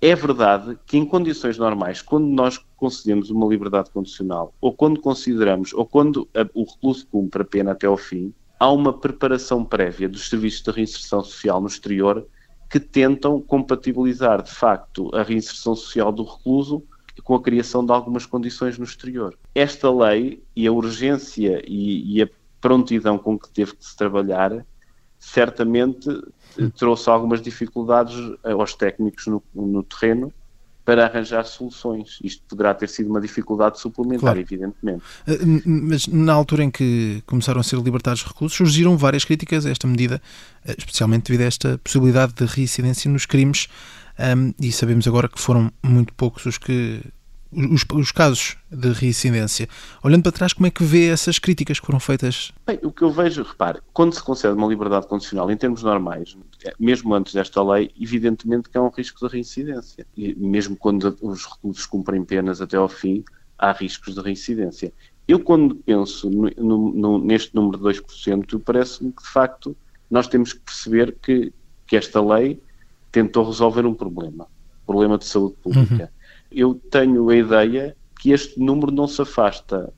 É 0.00 0.14
verdade 0.16 0.76
que 0.84 0.98
em 0.98 1.06
condições 1.06 1.56
normais, 1.58 2.02
quando 2.02 2.26
nós 2.26 2.58
concedemos 2.76 3.30
uma 3.30 3.46
liberdade 3.46 3.90
condicional, 3.90 4.52
ou 4.60 4.72
quando 4.72 5.00
consideramos, 5.00 5.72
ou 5.72 5.86
quando 5.86 6.28
a, 6.34 6.46
o 6.54 6.64
recluso 6.64 7.06
cumpre 7.06 7.42
a 7.42 7.44
pena 7.44 7.72
até 7.72 7.86
ao 7.86 7.96
fim, 7.96 8.34
há 8.58 8.70
uma 8.70 8.92
preparação 8.92 9.64
prévia 9.64 10.08
dos 10.08 10.28
serviços 10.28 10.62
de 10.62 10.70
reinserção 10.70 11.22
social 11.22 11.60
no 11.60 11.68
exterior 11.68 12.26
que 12.72 12.80
tentam 12.80 13.38
compatibilizar, 13.38 14.42
de 14.42 14.50
facto, 14.50 15.14
a 15.14 15.22
reinserção 15.22 15.76
social 15.76 16.10
do 16.10 16.24
recluso 16.24 16.82
com 17.22 17.34
a 17.34 17.42
criação 17.42 17.84
de 17.84 17.92
algumas 17.92 18.24
condições 18.24 18.78
no 18.78 18.84
exterior. 18.84 19.38
Esta 19.54 19.92
lei 19.92 20.42
e 20.56 20.66
a 20.66 20.72
urgência 20.72 21.62
e, 21.68 22.16
e 22.16 22.22
a 22.22 22.28
prontidão 22.62 23.18
com 23.18 23.38
que 23.38 23.50
teve 23.50 23.76
que 23.76 23.84
se 23.84 23.94
trabalhar 23.94 24.64
certamente 25.18 26.08
eh, 26.58 26.70
trouxe 26.74 27.10
algumas 27.10 27.42
dificuldades 27.42 28.16
eh, 28.42 28.52
aos 28.52 28.74
técnicos 28.74 29.26
no, 29.26 29.42
no, 29.54 29.82
terreno 29.82 30.32
para 30.84 31.04
arranjar 31.06 31.44
soluções. 31.44 32.18
Isto 32.22 32.42
poderá 32.48 32.74
ter 32.74 32.88
sido 32.88 33.08
uma 33.10 33.20
dificuldade 33.20 33.78
suplementar, 33.78 34.20
claro. 34.20 34.40
evidentemente. 34.40 35.02
Eh, 35.26 35.38
mas 35.64 36.06
na 36.08 36.32
altura 36.32 36.64
em 36.64 36.70
que 36.70 37.22
começaram 37.26 37.60
a 37.60 37.64
ser 37.64 37.78
libertados 37.78 38.22
reclusos, 38.22 38.56
surgiram 38.56 38.96
várias 38.96 39.24
críticas 39.24 39.64
a 39.64 39.70
esta 39.70 39.86
medida, 39.86 40.20
especialmente 40.76 41.24
devido 41.26 41.42
a 41.42 41.46
esta 41.46 41.78
possibilidade 41.78 42.32
de 42.34 42.44
reincidência 42.44 43.10
nos 43.10 43.26
crimes, 43.26 43.68
e 44.60 44.72
sabemos 44.72 45.08
agora 45.08 45.28
que 45.28 45.40
foram 45.40 45.72
muito 45.82 46.12
poucos 46.14 46.46
os 46.46 46.58
que 46.58 47.00
os, 47.52 47.84
os, 47.92 48.10
casos 48.10 48.56
de 48.70 48.92
reincidência. 48.92 49.68
Olhando 50.02 50.22
para 50.22 50.32
trás, 50.32 50.52
como 50.52 50.66
é 50.66 50.70
que 50.70 50.82
vê 50.82 51.08
essas 51.08 51.38
críticas 51.38 51.78
que 51.78 51.86
foram 51.86 52.00
feitas? 52.00 52.52
Bem, 52.66 52.78
o 52.82 52.90
que 52.90 53.02
eu 53.02 53.10
vejo, 53.10 53.42
repare, 53.42 53.80
quando 53.92 54.14
se 54.14 54.22
concede 54.22 54.54
uma 54.54 54.66
liberdade 54.66 55.06
condicional 55.06 55.50
em 55.50 55.56
termos 55.56 55.82
normais, 55.82 56.36
mesmo 56.78 57.14
antes 57.14 57.34
desta 57.34 57.62
lei, 57.62 57.90
evidentemente 58.00 58.70
que 58.70 58.78
há 58.78 58.82
um 58.82 58.88
risco 58.88 59.26
de 59.26 59.32
reincidência. 59.32 60.06
E 60.16 60.34
mesmo 60.34 60.76
quando 60.76 61.16
os 61.20 61.44
reclusos 61.44 61.86
cumprem 61.86 62.24
penas 62.24 62.60
até 62.60 62.76
ao 62.76 62.88
fim, 62.88 63.22
há 63.58 63.72
riscos 63.72 64.14
de 64.14 64.20
reincidência. 64.20 64.92
Eu, 65.28 65.38
quando 65.38 65.76
penso 65.76 66.28
no, 66.30 66.50
no, 66.56 66.92
no, 66.92 67.18
neste 67.18 67.54
número 67.54 67.78
de 67.78 68.00
2%, 68.00 68.60
parece-me 68.64 69.12
que, 69.12 69.22
de 69.22 69.28
facto, 69.28 69.76
nós 70.10 70.26
temos 70.26 70.52
que 70.52 70.60
perceber 70.60 71.16
que, 71.22 71.52
que 71.86 71.96
esta 71.96 72.20
lei 72.20 72.60
tentou 73.12 73.44
resolver 73.44 73.86
um 73.86 73.94
problema, 73.94 74.46
problema 74.86 75.18
de 75.18 75.26
saúde 75.26 75.54
pública. 75.62 76.04
Uhum 76.04 76.21
eu 76.54 76.74
tenho 76.74 77.28
a 77.28 77.36
ideia 77.36 77.96
que 78.20 78.30
este 78.30 78.58
número 78.60 78.92
não 78.92 79.06
se 79.06 79.20
afasta 79.20 79.92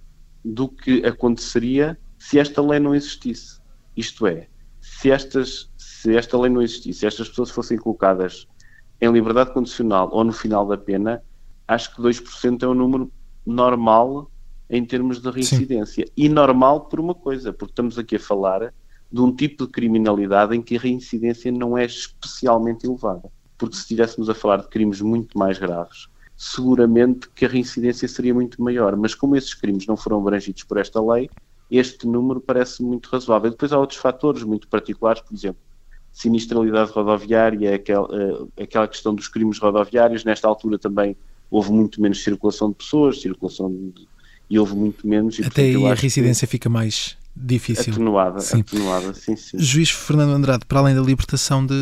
do 0.44 0.68
que 0.68 1.04
aconteceria 1.04 1.98
se 2.18 2.38
esta 2.38 2.62
lei 2.62 2.80
não 2.80 2.94
existisse. 2.94 3.60
Isto 3.96 4.26
é, 4.26 4.48
se, 4.80 5.10
estas, 5.10 5.70
se 5.76 6.16
esta 6.16 6.38
lei 6.38 6.50
não 6.50 6.62
existisse, 6.62 7.00
se 7.00 7.06
estas 7.06 7.28
pessoas 7.28 7.50
fossem 7.50 7.78
colocadas 7.78 8.46
em 9.00 9.10
liberdade 9.10 9.52
condicional 9.52 10.08
ou 10.12 10.24
no 10.24 10.32
final 10.32 10.66
da 10.66 10.76
pena, 10.76 11.22
acho 11.66 11.94
que 11.94 12.02
2% 12.02 12.62
é 12.62 12.68
um 12.68 12.74
número 12.74 13.12
normal 13.46 14.30
em 14.68 14.84
termos 14.84 15.20
de 15.20 15.30
reincidência. 15.30 16.06
Sim. 16.06 16.12
E 16.16 16.28
normal 16.28 16.86
por 16.86 17.00
uma 17.00 17.14
coisa, 17.14 17.52
porque 17.52 17.72
estamos 17.72 17.98
aqui 17.98 18.16
a 18.16 18.20
falar 18.20 18.72
de 19.10 19.20
um 19.20 19.34
tipo 19.34 19.66
de 19.66 19.72
criminalidade 19.72 20.56
em 20.56 20.62
que 20.62 20.76
a 20.76 20.80
reincidência 20.80 21.52
não 21.52 21.76
é 21.76 21.84
especialmente 21.84 22.86
elevada. 22.86 23.30
Porque 23.56 23.76
se 23.76 23.82
estivéssemos 23.82 24.28
a 24.28 24.34
falar 24.34 24.58
de 24.58 24.68
crimes 24.68 25.00
muito 25.00 25.38
mais 25.38 25.58
graves, 25.58 26.08
seguramente 26.36 27.28
que 27.30 27.44
a 27.44 27.48
reincidência 27.48 28.08
seria 28.08 28.34
muito 28.34 28.62
maior. 28.62 28.96
Mas 28.96 29.14
como 29.14 29.36
esses 29.36 29.54
crimes 29.54 29.86
não 29.86 29.96
foram 29.96 30.18
abrangidos 30.18 30.64
por 30.64 30.78
esta 30.78 31.00
lei, 31.00 31.30
este 31.70 32.06
número 32.06 32.40
parece 32.40 32.82
muito 32.82 33.08
razoável. 33.08 33.50
Depois 33.50 33.72
há 33.72 33.78
outros 33.78 33.98
fatores 33.98 34.42
muito 34.42 34.68
particulares, 34.68 35.22
por 35.22 35.34
exemplo, 35.34 35.60
sinistralidade 36.12 36.92
rodoviária, 36.92 37.74
aquela, 37.74 38.08
eh, 38.12 38.62
aquela 38.62 38.86
questão 38.86 39.14
dos 39.14 39.28
crimes 39.28 39.58
rodoviários. 39.58 40.24
Nesta 40.24 40.46
altura 40.46 40.78
também 40.78 41.16
houve 41.50 41.72
muito 41.72 42.00
menos 42.00 42.22
circulação 42.22 42.70
de 42.70 42.76
pessoas, 42.76 43.20
circulação 43.20 43.70
de, 43.70 44.06
e 44.48 44.58
houve 44.58 44.74
muito 44.74 45.06
menos. 45.06 45.38
E, 45.38 45.44
Até 45.44 45.62
aí 45.62 45.86
a 45.86 45.94
reincidência 45.94 46.46
que... 46.46 46.52
fica 46.52 46.68
mais 46.68 47.16
difícil. 47.36 47.92
Atenuada, 47.92 48.40
sim. 48.40 48.60
atenuada, 48.60 49.14
sim, 49.14 49.36
sim. 49.36 49.58
Juiz 49.58 49.90
Fernando 49.90 50.30
Andrade, 50.30 50.64
para 50.66 50.78
além 50.78 50.94
da 50.94 51.00
libertação 51.00 51.64
de 51.64 51.74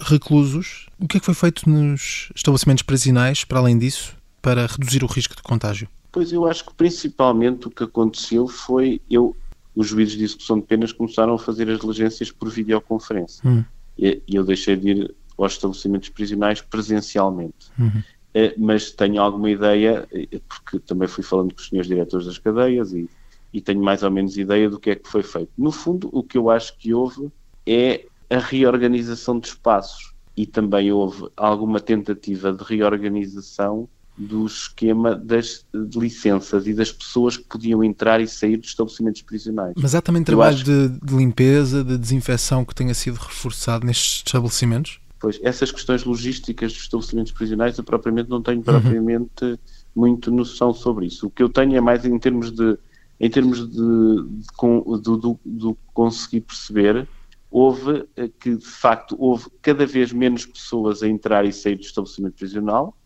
reclusos, 0.00 0.86
o 0.98 1.06
que 1.06 1.16
é 1.16 1.20
que 1.20 1.26
foi 1.26 1.34
feito 1.34 1.68
nos 1.68 2.30
estabelecimentos 2.34 2.82
prisionais, 2.82 3.44
para 3.44 3.58
além 3.58 3.78
disso, 3.78 4.16
para 4.40 4.66
reduzir 4.66 5.04
o 5.04 5.06
risco 5.06 5.36
de 5.36 5.42
contágio? 5.42 5.88
Pois 6.10 6.32
eu 6.32 6.46
acho 6.46 6.66
que 6.66 6.74
principalmente 6.74 7.68
o 7.68 7.70
que 7.70 7.84
aconteceu 7.84 8.46
foi 8.48 9.00
eu, 9.08 9.36
os 9.74 9.86
juízes 9.86 10.16
de 10.16 10.24
execução 10.24 10.58
de 10.58 10.66
penas 10.66 10.92
começaram 10.92 11.34
a 11.34 11.38
fazer 11.38 11.70
as 11.70 11.80
diligências 11.80 12.30
por 12.30 12.50
videoconferência. 12.50 13.48
Hum. 13.48 13.64
E, 13.98 14.22
eu 14.28 14.44
deixei 14.44 14.76
de 14.76 14.90
ir 14.90 15.14
aos 15.38 15.52
estabelecimentos 15.52 16.08
prisionais 16.08 16.60
presencialmente. 16.60 17.70
Uhum. 17.78 18.02
Eh, 18.34 18.54
mas 18.56 18.90
tenho 18.90 19.20
alguma 19.20 19.50
ideia, 19.50 20.06
eh, 20.12 20.40
porque 20.48 20.78
também 20.80 21.08
fui 21.08 21.22
falando 21.22 21.54
com 21.54 21.60
os 21.60 21.68
senhores 21.68 21.88
diretores 21.88 22.26
das 22.26 22.38
cadeias 22.38 22.92
e 22.92 23.08
e 23.52 23.60
tenho 23.60 23.82
mais 23.82 24.02
ou 24.02 24.10
menos 24.10 24.36
ideia 24.36 24.68
do 24.70 24.78
que 24.78 24.90
é 24.90 24.94
que 24.94 25.08
foi 25.08 25.22
feito. 25.22 25.50
No 25.56 25.70
fundo, 25.70 26.08
o 26.12 26.22
que 26.22 26.38
eu 26.38 26.50
acho 26.50 26.76
que 26.78 26.94
houve 26.94 27.30
é 27.66 28.06
a 28.30 28.38
reorganização 28.38 29.38
de 29.38 29.48
espaços. 29.48 30.12
e 30.34 30.46
também 30.46 30.90
houve 30.90 31.28
alguma 31.36 31.78
tentativa 31.78 32.52
de 32.52 32.64
reorganização 32.64 33.86
do 34.16 34.46
esquema 34.46 35.14
das 35.14 35.66
licenças 35.94 36.66
e 36.66 36.74
das 36.74 36.92
pessoas 36.92 37.36
que 37.36 37.44
podiam 37.44 37.82
entrar 37.82 38.20
e 38.20 38.26
sair 38.26 38.56
dos 38.56 38.68
estabelecimentos 38.68 39.22
prisionais. 39.22 39.74
Mas 39.76 39.94
há 39.94 40.00
também 40.00 40.22
trabalho 40.22 40.54
acho... 40.54 40.64
de, 40.64 40.88
de, 40.88 41.14
limpeza, 41.14 41.82
de 41.82 41.96
desinfecção 41.98 42.64
que 42.64 42.74
tenha 42.74 42.94
sido 42.94 43.16
reforçado 43.16 43.86
nestes 43.86 44.22
estabelecimentos? 44.26 45.00
Pois, 45.20 45.38
essas 45.42 45.70
questões 45.70 46.04
logísticas 46.04 46.72
dos 46.72 46.82
estabelecimentos 46.82 47.32
prisionais 47.32 47.78
eu 47.78 47.84
propriamente 47.84 48.28
não 48.28 48.42
tenho 48.42 48.62
propriamente 48.62 49.44
uhum. 49.44 49.58
muito 49.94 50.30
noção 50.30 50.74
sobre 50.74 51.06
isso. 51.06 51.26
O 51.26 51.30
que 51.30 51.42
eu 51.42 51.48
tenho 51.48 51.76
é 51.76 51.80
mais 51.80 52.04
em 52.04 52.18
termos 52.18 52.50
de 52.50 52.76
em 53.22 53.30
termos 53.30 53.70
de, 53.70 53.76
de, 53.76 55.00
de, 55.00 55.18
de, 55.20 55.68
de 55.68 55.76
conseguir 55.94 56.40
perceber 56.42 57.08
houve 57.50 58.06
eh, 58.16 58.28
que 58.40 58.56
de 58.56 58.66
facto 58.66 59.14
houve 59.18 59.46
cada 59.62 59.86
vez 59.86 60.12
menos 60.12 60.44
pessoas 60.44 61.02
a 61.02 61.08
entrar 61.08 61.44
e 61.44 61.52
sair 61.52 61.76
do 61.76 61.82
estabelecimento 61.82 62.34
prisional 62.34 62.96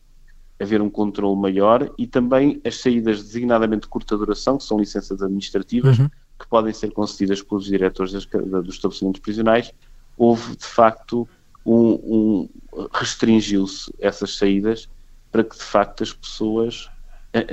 haver 0.58 0.80
um 0.80 0.88
controle 0.88 1.38
maior 1.38 1.92
e 1.98 2.06
também 2.06 2.60
as 2.64 2.80
saídas 2.80 3.22
designadamente 3.22 3.82
de 3.82 3.88
curta 3.88 4.16
duração, 4.16 4.56
que 4.56 4.64
são 4.64 4.78
licenças 4.78 5.22
administrativas, 5.22 5.98
uhum. 5.98 6.08
que 6.38 6.46
podem 6.48 6.72
ser 6.72 6.92
concedidas 6.92 7.42
pelos 7.42 7.66
diretores 7.66 8.12
das, 8.12 8.24
dos 8.24 8.76
estabelecimentos 8.76 9.20
prisionais, 9.20 9.72
houve 10.16 10.56
de 10.56 10.64
facto 10.64 11.28
um, 11.64 11.90
um 11.92 12.48
restringiu-se 12.92 13.92
essas 13.98 14.36
saídas 14.36 14.88
para 15.30 15.44
que 15.44 15.56
de 15.56 15.62
facto 15.62 16.02
as 16.02 16.12
pessoas 16.12 16.88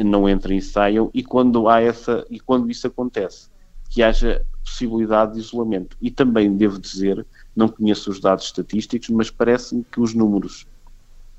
não 0.04 0.28
entrem 0.28 0.58
e 0.58 0.62
saiam 0.62 1.10
e 1.14 1.24
quando 1.24 1.68
há 1.68 1.82
essa 1.82 2.26
e 2.30 2.40
quando 2.40 2.70
isso 2.70 2.88
acontece 2.88 3.50
que 3.90 4.02
haja 4.02 4.46
possibilidade 4.64 5.34
de 5.34 5.40
isolamento 5.40 5.98
e 6.02 6.10
também 6.10 6.56
devo 6.56 6.80
dizer 6.80 7.26
não 7.56 7.68
conheço 7.68 8.10
os 8.10 8.20
dados 8.20 8.46
estatísticos 8.46 9.10
mas 9.10 9.30
parece-me 9.30 9.84
que 9.84 10.00
os 10.00 10.14
números 10.14 10.66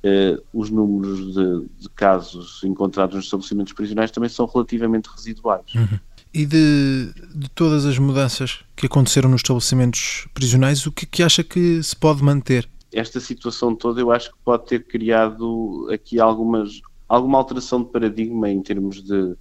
Uh, 0.04 0.36
os 0.52 0.68
números 0.68 1.32
de, 1.32 1.66
de, 1.80 1.88
casos 1.88 2.62
encontrados 2.62 3.16
nos 3.16 3.24
estabelecimentos 3.24 3.72
prisionais 3.72 4.10
também 4.10 4.28
são 4.28 4.44
relativamente 4.44 5.06
residuais. 5.06 5.64
Uhum. 5.74 5.98
E 6.34 6.44
de, 6.44 7.10
de, 7.32 7.48
todas 7.48 7.86
as 7.86 7.96
mudanças 7.96 8.58
que 8.76 8.86
aconteceram 8.86 9.30
nos 9.30 9.38
estabelecimentos 9.38 10.26
prisionais, 10.34 10.84
o 10.84 10.90
que, 10.90 11.06
que 11.06 11.22
acha 11.22 11.44
que 11.44 11.80
se 11.82 11.94
pode 11.94 12.24
manter? 12.24 12.68
Esta 12.92 13.20
situação 13.20 13.74
toda 13.74 14.00
eu 14.00 14.10
acho 14.10 14.30
que 14.30 14.36
pode 14.44 14.66
ter 14.66 14.84
criado 14.84 15.88
aqui 15.92 16.18
algumas, 16.18 16.82
alguma 17.08 17.38
alteração 17.38 17.82
de 17.82 17.90
paradigma 17.90 18.49
em 18.50 18.62
termos 18.62 19.02
de, 19.02 19.37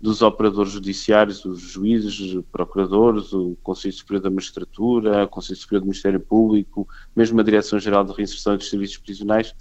dos 0.00 0.22
operadores 0.22 0.72
judiciários, 0.72 1.44
os 1.44 1.60
juízes, 1.60 2.42
procuradores, 2.52 3.32
o 3.32 3.56
Conselho 3.62 3.94
Superior 3.94 4.22
da 4.22 4.30
Magistratura, 4.30 5.24
o 5.24 5.28
Conselho 5.28 5.58
Superior 5.58 5.80
do 5.80 5.86
Ministério 5.86 6.20
Público, 6.20 6.88
mesmo 7.14 7.40
a 7.40 7.42
Direção-Geral 7.42 8.04
de 8.04 8.12
Reinserção 8.12 8.54
e 8.54 8.58
dos 8.58 8.70
Serviços 8.70 8.98
Prisionais, 8.98 9.54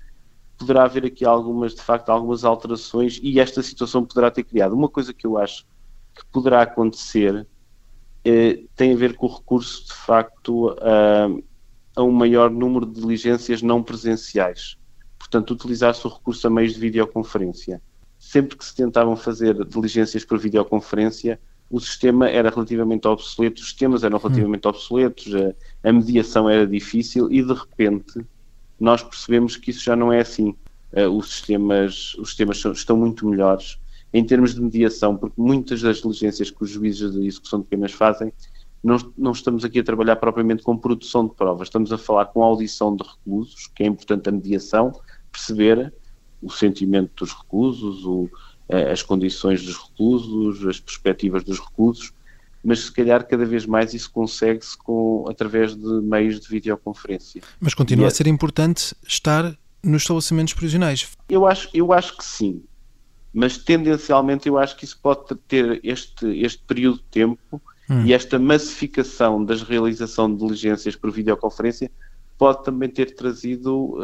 poderá 0.57 0.83
haver 0.83 1.05
aqui 1.05 1.25
algumas, 1.25 1.75
de 1.75 1.81
facto, 1.81 2.09
algumas 2.09 2.43
alterações 2.43 3.19
e 3.21 3.39
esta 3.39 3.61
situação 3.61 4.05
poderá 4.05 4.31
ter 4.31 4.43
criado. 4.43 4.73
Uma 4.73 4.89
coisa 4.89 5.13
que 5.13 5.25
eu 5.25 5.37
acho 5.37 5.65
que 6.15 6.25
poderá 6.31 6.63
acontecer 6.63 7.47
eh, 8.25 8.63
tem 8.75 8.93
a 8.93 8.97
ver 8.97 9.15
com 9.15 9.27
o 9.27 9.35
recurso, 9.35 9.85
de 9.85 9.93
facto, 9.93 10.75
a, 10.81 11.29
a 11.95 12.03
um 12.03 12.11
maior 12.11 12.49
número 12.49 12.85
de 12.85 12.99
diligências 12.99 13.61
não 13.61 13.83
presenciais. 13.83 14.77
Portanto, 15.29 15.51
utilizar-se 15.51 16.07
o 16.07 16.09
recurso 16.09 16.47
a 16.47 16.49
meios 16.49 16.73
de 16.73 16.79
videoconferência. 16.79 17.81
Sempre 18.17 18.57
que 18.57 18.63
se 18.63 18.73
tentavam 18.73 19.15
fazer 19.17 19.63
diligências 19.65 20.23
por 20.23 20.39
videoconferência, 20.39 21.39
o 21.69 21.81
sistema 21.81 22.29
era 22.29 22.49
relativamente 22.49 23.05
obsoleto, 23.07 23.61
os 23.61 23.67
sistemas 23.67 24.03
eram 24.05 24.17
relativamente 24.17 24.65
hum. 24.65 24.69
obsoletos, 24.69 25.33
a, 25.35 25.89
a 25.89 25.91
mediação 25.91 26.49
era 26.49 26.65
difícil 26.65 27.29
e, 27.29 27.43
de 27.43 27.53
repente, 27.53 28.25
nós 28.79 29.03
percebemos 29.03 29.57
que 29.57 29.71
isso 29.71 29.83
já 29.83 29.95
não 29.95 30.11
é 30.11 30.21
assim. 30.21 30.55
Uh, 30.93 31.09
os 31.09 31.29
sistemas, 31.29 32.15
os 32.15 32.29
sistemas 32.29 32.59
são, 32.59 32.71
estão 32.71 32.95
muito 32.95 33.27
melhores 33.27 33.77
em 34.13 34.23
termos 34.23 34.55
de 34.55 34.61
mediação, 34.61 35.17
porque 35.17 35.35
muitas 35.39 35.81
das 35.81 35.97
diligências 35.97 36.49
que 36.49 36.63
os 36.63 36.69
juízes 36.69 37.11
de 37.11 37.27
execução 37.27 37.59
de 37.59 37.67
penas 37.67 37.91
fazem, 37.91 38.31
não, 38.81 38.97
não 39.17 39.31
estamos 39.33 39.65
aqui 39.65 39.79
a 39.79 39.83
trabalhar 39.83 40.15
propriamente 40.15 40.63
com 40.63 40.77
produção 40.77 41.27
de 41.27 41.35
provas, 41.35 41.67
estamos 41.67 41.91
a 41.91 41.97
falar 41.97 42.27
com 42.27 42.41
audição 42.41 42.95
de 42.95 43.03
reclusos, 43.03 43.67
que 43.67 43.83
é 43.83 43.85
importante 43.85 44.29
a 44.29 44.31
mediação, 44.31 44.93
perceber 45.37 45.93
o 46.41 46.49
sentimento 46.49 47.11
dos 47.15 47.33
reclusos, 47.33 48.03
o, 48.05 48.29
eh, 48.67 48.91
as 48.91 49.03
condições 49.03 49.63
dos 49.63 49.77
reclusos, 49.77 50.65
as 50.65 50.79
perspectivas 50.79 51.43
dos 51.43 51.59
reclusos, 51.59 52.11
mas 52.63 52.85
se 52.85 52.91
calhar 52.91 53.25
cada 53.25 53.45
vez 53.45 53.65
mais 53.65 53.93
isso 53.93 54.11
consegue-se 54.11 54.77
com, 54.77 55.25
através 55.29 55.75
de 55.75 56.01
meios 56.01 56.39
de 56.39 56.47
videoconferência. 56.47 57.41
Mas 57.59 57.73
continua 57.73 58.05
e 58.05 58.07
a 58.07 58.11
ser 58.11 58.27
importante 58.27 58.95
estar 59.07 59.57
nos 59.83 60.01
estabelecimentos 60.01 60.53
prisionais. 60.53 61.07
Eu 61.29 61.45
acho, 61.45 61.69
eu 61.73 61.93
acho 61.93 62.17
que 62.17 62.25
sim, 62.25 62.63
mas 63.33 63.57
tendencialmente 63.57 64.49
eu 64.49 64.57
acho 64.57 64.75
que 64.75 64.85
isso 64.85 64.99
pode 65.01 65.35
ter 65.47 65.79
este, 65.83 66.25
este 66.39 66.61
período 66.63 66.97
de 66.97 67.03
tempo 67.03 67.61
hum. 67.89 68.05
e 68.05 68.13
esta 68.13 68.37
massificação 68.39 69.43
das 69.43 69.61
realização 69.61 70.33
de 70.33 70.39
diligências 70.39 70.95
por 70.95 71.11
videoconferência 71.11 71.91
pode 72.37 72.63
também 72.63 72.89
ter 72.89 73.15
trazido 73.15 73.97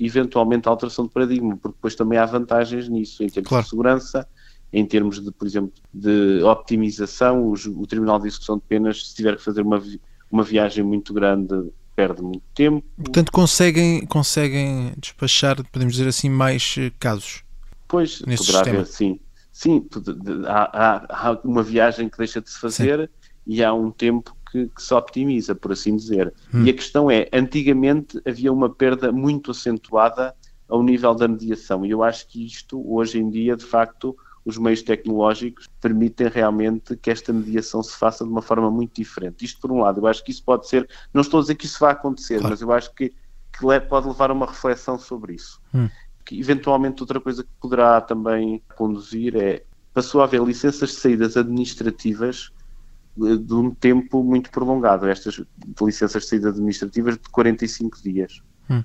eventualmente 0.00 0.68
alteração 0.68 1.06
de 1.06 1.12
paradigma, 1.12 1.56
porque 1.56 1.76
depois 1.76 1.94
também 1.94 2.18
há 2.18 2.24
vantagens 2.24 2.88
nisso, 2.88 3.22
em 3.22 3.28
termos 3.28 3.48
claro. 3.48 3.64
de 3.64 3.70
segurança, 3.70 4.26
em 4.72 4.86
termos 4.86 5.20
de, 5.20 5.30
por 5.30 5.46
exemplo, 5.46 5.72
de 5.92 6.42
optimização, 6.42 7.42
o, 7.44 7.52
o 7.52 7.86
Tribunal 7.86 8.18
de 8.18 8.28
Execução 8.28 8.56
de 8.56 8.62
Penas, 8.62 9.08
se 9.08 9.14
tiver 9.14 9.36
que 9.36 9.42
fazer 9.42 9.62
uma, 9.62 9.82
uma 10.30 10.42
viagem 10.42 10.82
muito 10.82 11.12
grande, 11.12 11.70
perde 11.94 12.22
muito 12.22 12.42
tempo. 12.54 12.86
Portanto, 12.96 13.30
conseguem, 13.30 14.06
conseguem 14.06 14.92
despachar, 14.96 15.62
podemos 15.70 15.94
dizer 15.94 16.08
assim, 16.08 16.30
mais 16.30 16.76
eh, 16.78 16.90
casos? 16.98 17.42
Pois, 17.86 18.20
poderá 18.20 18.36
sistema. 18.36 18.68
haver, 18.68 18.86
sim. 18.86 19.20
Sim, 19.52 19.86
há, 20.46 20.70
há, 20.72 21.28
há, 21.28 21.40
uma 21.44 21.62
viagem 21.62 22.08
que 22.08 22.16
deixa 22.16 22.40
de 22.40 22.48
se 22.48 22.58
fazer 22.58 23.00
sim. 23.00 23.30
e 23.46 23.62
há 23.62 23.74
um 23.74 23.90
tempo 23.90 24.34
que, 24.50 24.66
que, 24.68 24.82
se 24.82 24.92
optimiza, 24.94 25.54
por 25.54 25.72
assim 25.72 25.96
dizer. 25.96 26.32
Hum. 26.52 26.64
E 26.64 26.70
a 26.70 26.72
questão 26.72 27.10
é, 27.10 27.28
antigamente 27.32 28.20
havia 28.26 28.52
uma 28.52 28.68
perda 28.68 29.12
muito 29.12 29.50
acentuada 29.50 30.34
ao 30.68 30.82
nível 30.82 31.14
da 31.14 31.26
mediação 31.26 31.84
e 31.84 31.90
eu 31.90 32.02
acho 32.02 32.28
que 32.28 32.46
isto, 32.46 32.80
hoje 32.90 33.18
em 33.18 33.28
dia, 33.28 33.56
de 33.56 33.64
facto, 33.64 34.16
os 34.44 34.56
meios 34.56 34.82
tecnológicos 34.82 35.68
permitem 35.80 36.28
realmente 36.28 36.96
que 36.96 37.10
esta 37.10 37.32
mediação 37.32 37.82
se 37.82 37.96
faça 37.96 38.24
de 38.24 38.30
uma 38.30 38.40
forma 38.40 38.70
muito 38.70 38.94
diferente. 38.94 39.44
Isto 39.44 39.60
por 39.60 39.72
um 39.72 39.80
lado, 39.80 40.00
eu 40.00 40.06
acho 40.06 40.24
que 40.24 40.30
isso 40.30 40.42
pode 40.42 40.68
ser, 40.68 40.88
não 41.12 41.22
estou 41.22 41.38
a 41.38 41.42
dizer 41.42 41.56
que 41.56 41.66
isso 41.66 41.78
vai 41.80 41.92
acontecer, 41.92 42.38
claro. 42.38 42.50
mas 42.50 42.60
eu 42.60 42.72
acho 42.72 42.94
que, 42.94 43.10
que 43.52 43.80
pode 43.88 44.06
levar 44.06 44.30
a 44.30 44.32
uma 44.32 44.46
reflexão 44.46 44.98
sobre 44.98 45.34
isso. 45.34 45.60
Hum. 45.74 45.88
Que, 46.24 46.38
eventualmente 46.38 47.02
outra 47.02 47.20
coisa 47.20 47.42
que 47.42 47.50
poderá 47.60 48.00
também 48.00 48.62
conduzir 48.76 49.36
é, 49.36 49.64
passou 49.92 50.20
a 50.20 50.24
haver 50.24 50.42
licenças 50.42 50.90
de 50.90 50.96
saídas 50.96 51.36
administrativas 51.36 52.50
de 53.38 53.54
um 53.54 53.74
tempo 53.74 54.22
muito 54.22 54.50
prolongado, 54.50 55.06
estas 55.06 55.42
licenças 55.80 56.22
de 56.22 56.28
saída 56.28 56.48
administrativas 56.48 57.14
de 57.14 57.28
45 57.30 58.02
dias. 58.02 58.42
Hum. 58.68 58.82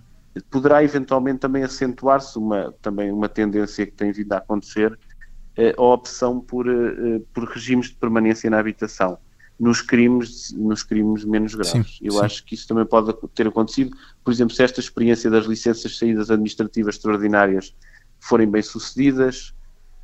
Poderá 0.49 0.83
eventualmente 0.83 1.39
também 1.39 1.63
acentuar-se 1.63 2.37
uma, 2.37 2.73
também 2.81 3.11
uma 3.11 3.29
tendência 3.29 3.85
que 3.85 3.93
tem 3.93 4.11
vindo 4.11 4.33
a 4.33 4.37
acontecer, 4.37 4.97
a 5.77 5.81
opção 5.81 6.41
por, 6.41 6.67
eh, 6.67 7.21
por 7.33 7.45
regimes 7.45 7.87
de 7.87 7.95
permanência 7.95 8.49
na 8.49 8.59
habitação 8.59 9.17
nos 9.59 9.81
crimes, 9.81 10.51
nos 10.51 10.83
crimes 10.83 11.23
menos 11.23 11.55
graves. 11.55 11.97
Sim, 11.97 12.05
Eu 12.05 12.13
sim. 12.13 12.25
acho 12.25 12.43
que 12.43 12.55
isso 12.55 12.67
também 12.67 12.85
pode 12.85 13.13
ter 13.33 13.47
acontecido. 13.47 13.95
Por 14.23 14.31
exemplo, 14.33 14.53
se 14.53 14.63
esta 14.63 14.79
experiência 14.79 15.29
das 15.29 15.45
licenças 15.45 15.91
de 15.91 15.97
saídas 15.97 16.29
administrativas 16.29 16.95
extraordinárias 16.95 17.73
forem 18.19 18.49
bem 18.49 18.61
sucedidas, 18.61 19.53
eh, 19.53 19.54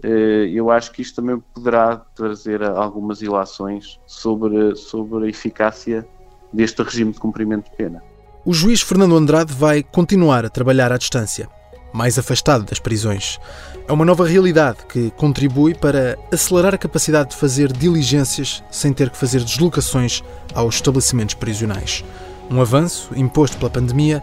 eu 0.03 0.69
acho 0.71 0.91
que 0.91 1.01
isto 1.01 1.21
também 1.21 1.41
poderá 1.53 1.97
trazer 2.15 2.63
algumas 2.63 3.21
ilações 3.21 3.99
sobre, 4.05 4.75
sobre 4.75 5.25
a 5.25 5.29
eficácia 5.29 6.07
deste 6.51 6.81
regime 6.81 7.11
de 7.11 7.19
cumprimento 7.19 7.69
de 7.69 7.77
pena. 7.77 8.01
O 8.43 8.53
juiz 8.53 8.81
Fernando 8.81 9.15
Andrade 9.15 9.53
vai 9.53 9.83
continuar 9.83 10.45
a 10.45 10.49
trabalhar 10.49 10.91
à 10.91 10.97
distância 10.97 11.47
mais 11.93 12.17
afastado 12.17 12.63
das 12.63 12.79
prisões. 12.79 13.39
É 13.87 13.91
uma 13.91 14.05
nova 14.05 14.25
realidade 14.25 14.79
que 14.87 15.11
contribui 15.11 15.73
para 15.73 16.17
acelerar 16.31 16.73
a 16.73 16.77
capacidade 16.77 17.31
de 17.31 17.35
fazer 17.35 17.71
diligências 17.71 18.63
sem 18.71 18.93
ter 18.93 19.09
que 19.09 19.17
fazer 19.17 19.43
deslocações 19.43 20.23
aos 20.53 20.75
estabelecimentos 20.75 21.35
prisionais. 21.35 22.03
Um 22.49 22.61
avanço 22.61 23.09
imposto 23.15 23.57
pela 23.57 23.69
pandemia 23.69 24.21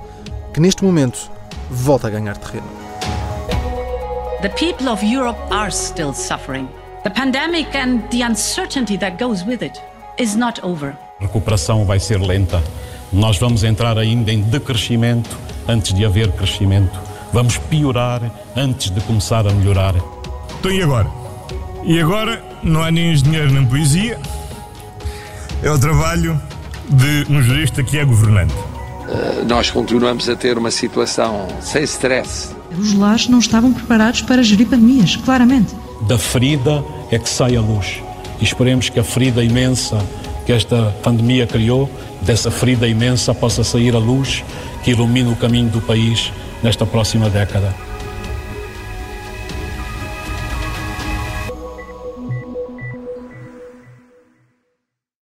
que 0.53 0.61
neste 0.61 0.85
momento 0.85 1.31
volta 1.71 2.07
a 2.07 2.11
ganhar 2.11 2.37
terreno. 2.37 2.88
The 4.41 4.51
people 4.51 4.89
of 4.89 5.03
Europe 5.03 5.39
are 5.51 5.71
still 5.71 6.13
suffering. 6.13 6.69
The 7.03 7.11
pandemic 7.11 7.75
and 7.75 8.03
the 8.11 8.23
uncertainty 8.23 8.97
that 8.99 9.19
goes 9.19 9.45
with 9.45 9.63
it 9.63 9.81
is 10.17 10.37
not 10.37 10.61
over. 10.63 10.97
A 11.21 11.25
recuperação 11.25 11.85
vai 11.85 11.99
ser 11.99 12.21
lenta. 12.21 12.63
Nós 13.13 13.39
vamos 13.39 13.65
entrar 13.65 13.99
ainda 13.99 14.31
em 14.33 14.41
decrescimento 14.43 15.37
antes 15.67 15.93
de 15.93 16.05
haver 16.05 16.31
crescimento. 16.33 16.97
Vamos 17.33 17.59
piorar 17.59 18.21
antes 18.57 18.91
de 18.91 19.01
começar 19.01 19.47
a 19.47 19.53
melhorar. 19.53 19.95
Então 20.61 20.71
e 20.71 20.83
agora? 20.83 21.09
E 21.85 22.01
agora 22.01 22.43
não 22.63 22.83
há 22.83 22.91
nem 22.91 23.13
engenheiro 23.13 23.51
nem 23.53 23.67
poesia. 23.67 24.19
É 25.63 25.71
o 25.71 25.79
trabalho 25.79 26.41
de 26.89 27.27
um 27.29 27.43
jurista 27.43 27.83
que 27.83 27.99
é 27.99 28.05
governante. 28.05 28.55
eh, 29.09 29.45
nós 29.49 29.71
continuamos 29.71 30.29
a 30.29 30.37
ter 30.37 30.57
uma 30.59 30.71
situação 30.71 31.49
sem 31.61 31.83
stress. 31.83 32.55
Os 32.77 32.93
lares 32.93 33.29
não 33.29 33.39
estavam 33.39 33.73
preparados 33.73 34.23
para 34.23 34.43
gerir 34.43 34.67
pandemias, 34.67 35.17
claramente. 35.17 35.75
Da 36.07 36.19
ferida 36.19 36.85
é 37.11 37.19
que 37.19 37.29
sai 37.29 37.57
a 37.57 37.61
luz. 37.61 38.03
E 38.41 38.45
esperemos 38.45 38.89
que 38.89 39.01
a 39.01 39.05
ferida 39.05 39.43
imensa 39.43 39.99
que 40.45 40.53
esta 40.53 40.95
pandemia 41.03 41.47
criou, 41.47 41.91
dessa 42.23 42.51
ferida 42.51 42.89
imensa 42.89 43.35
possa 43.35 43.63
sair 43.63 43.95
a 43.95 43.99
luz 43.99 44.43
que 44.83 44.93
ilumine 44.93 45.31
o 45.31 45.37
caminho 45.37 45.69
do 45.69 45.81
país 45.81 46.33
nesta 46.63 46.87
próxima 46.87 47.29
década. 47.29 47.88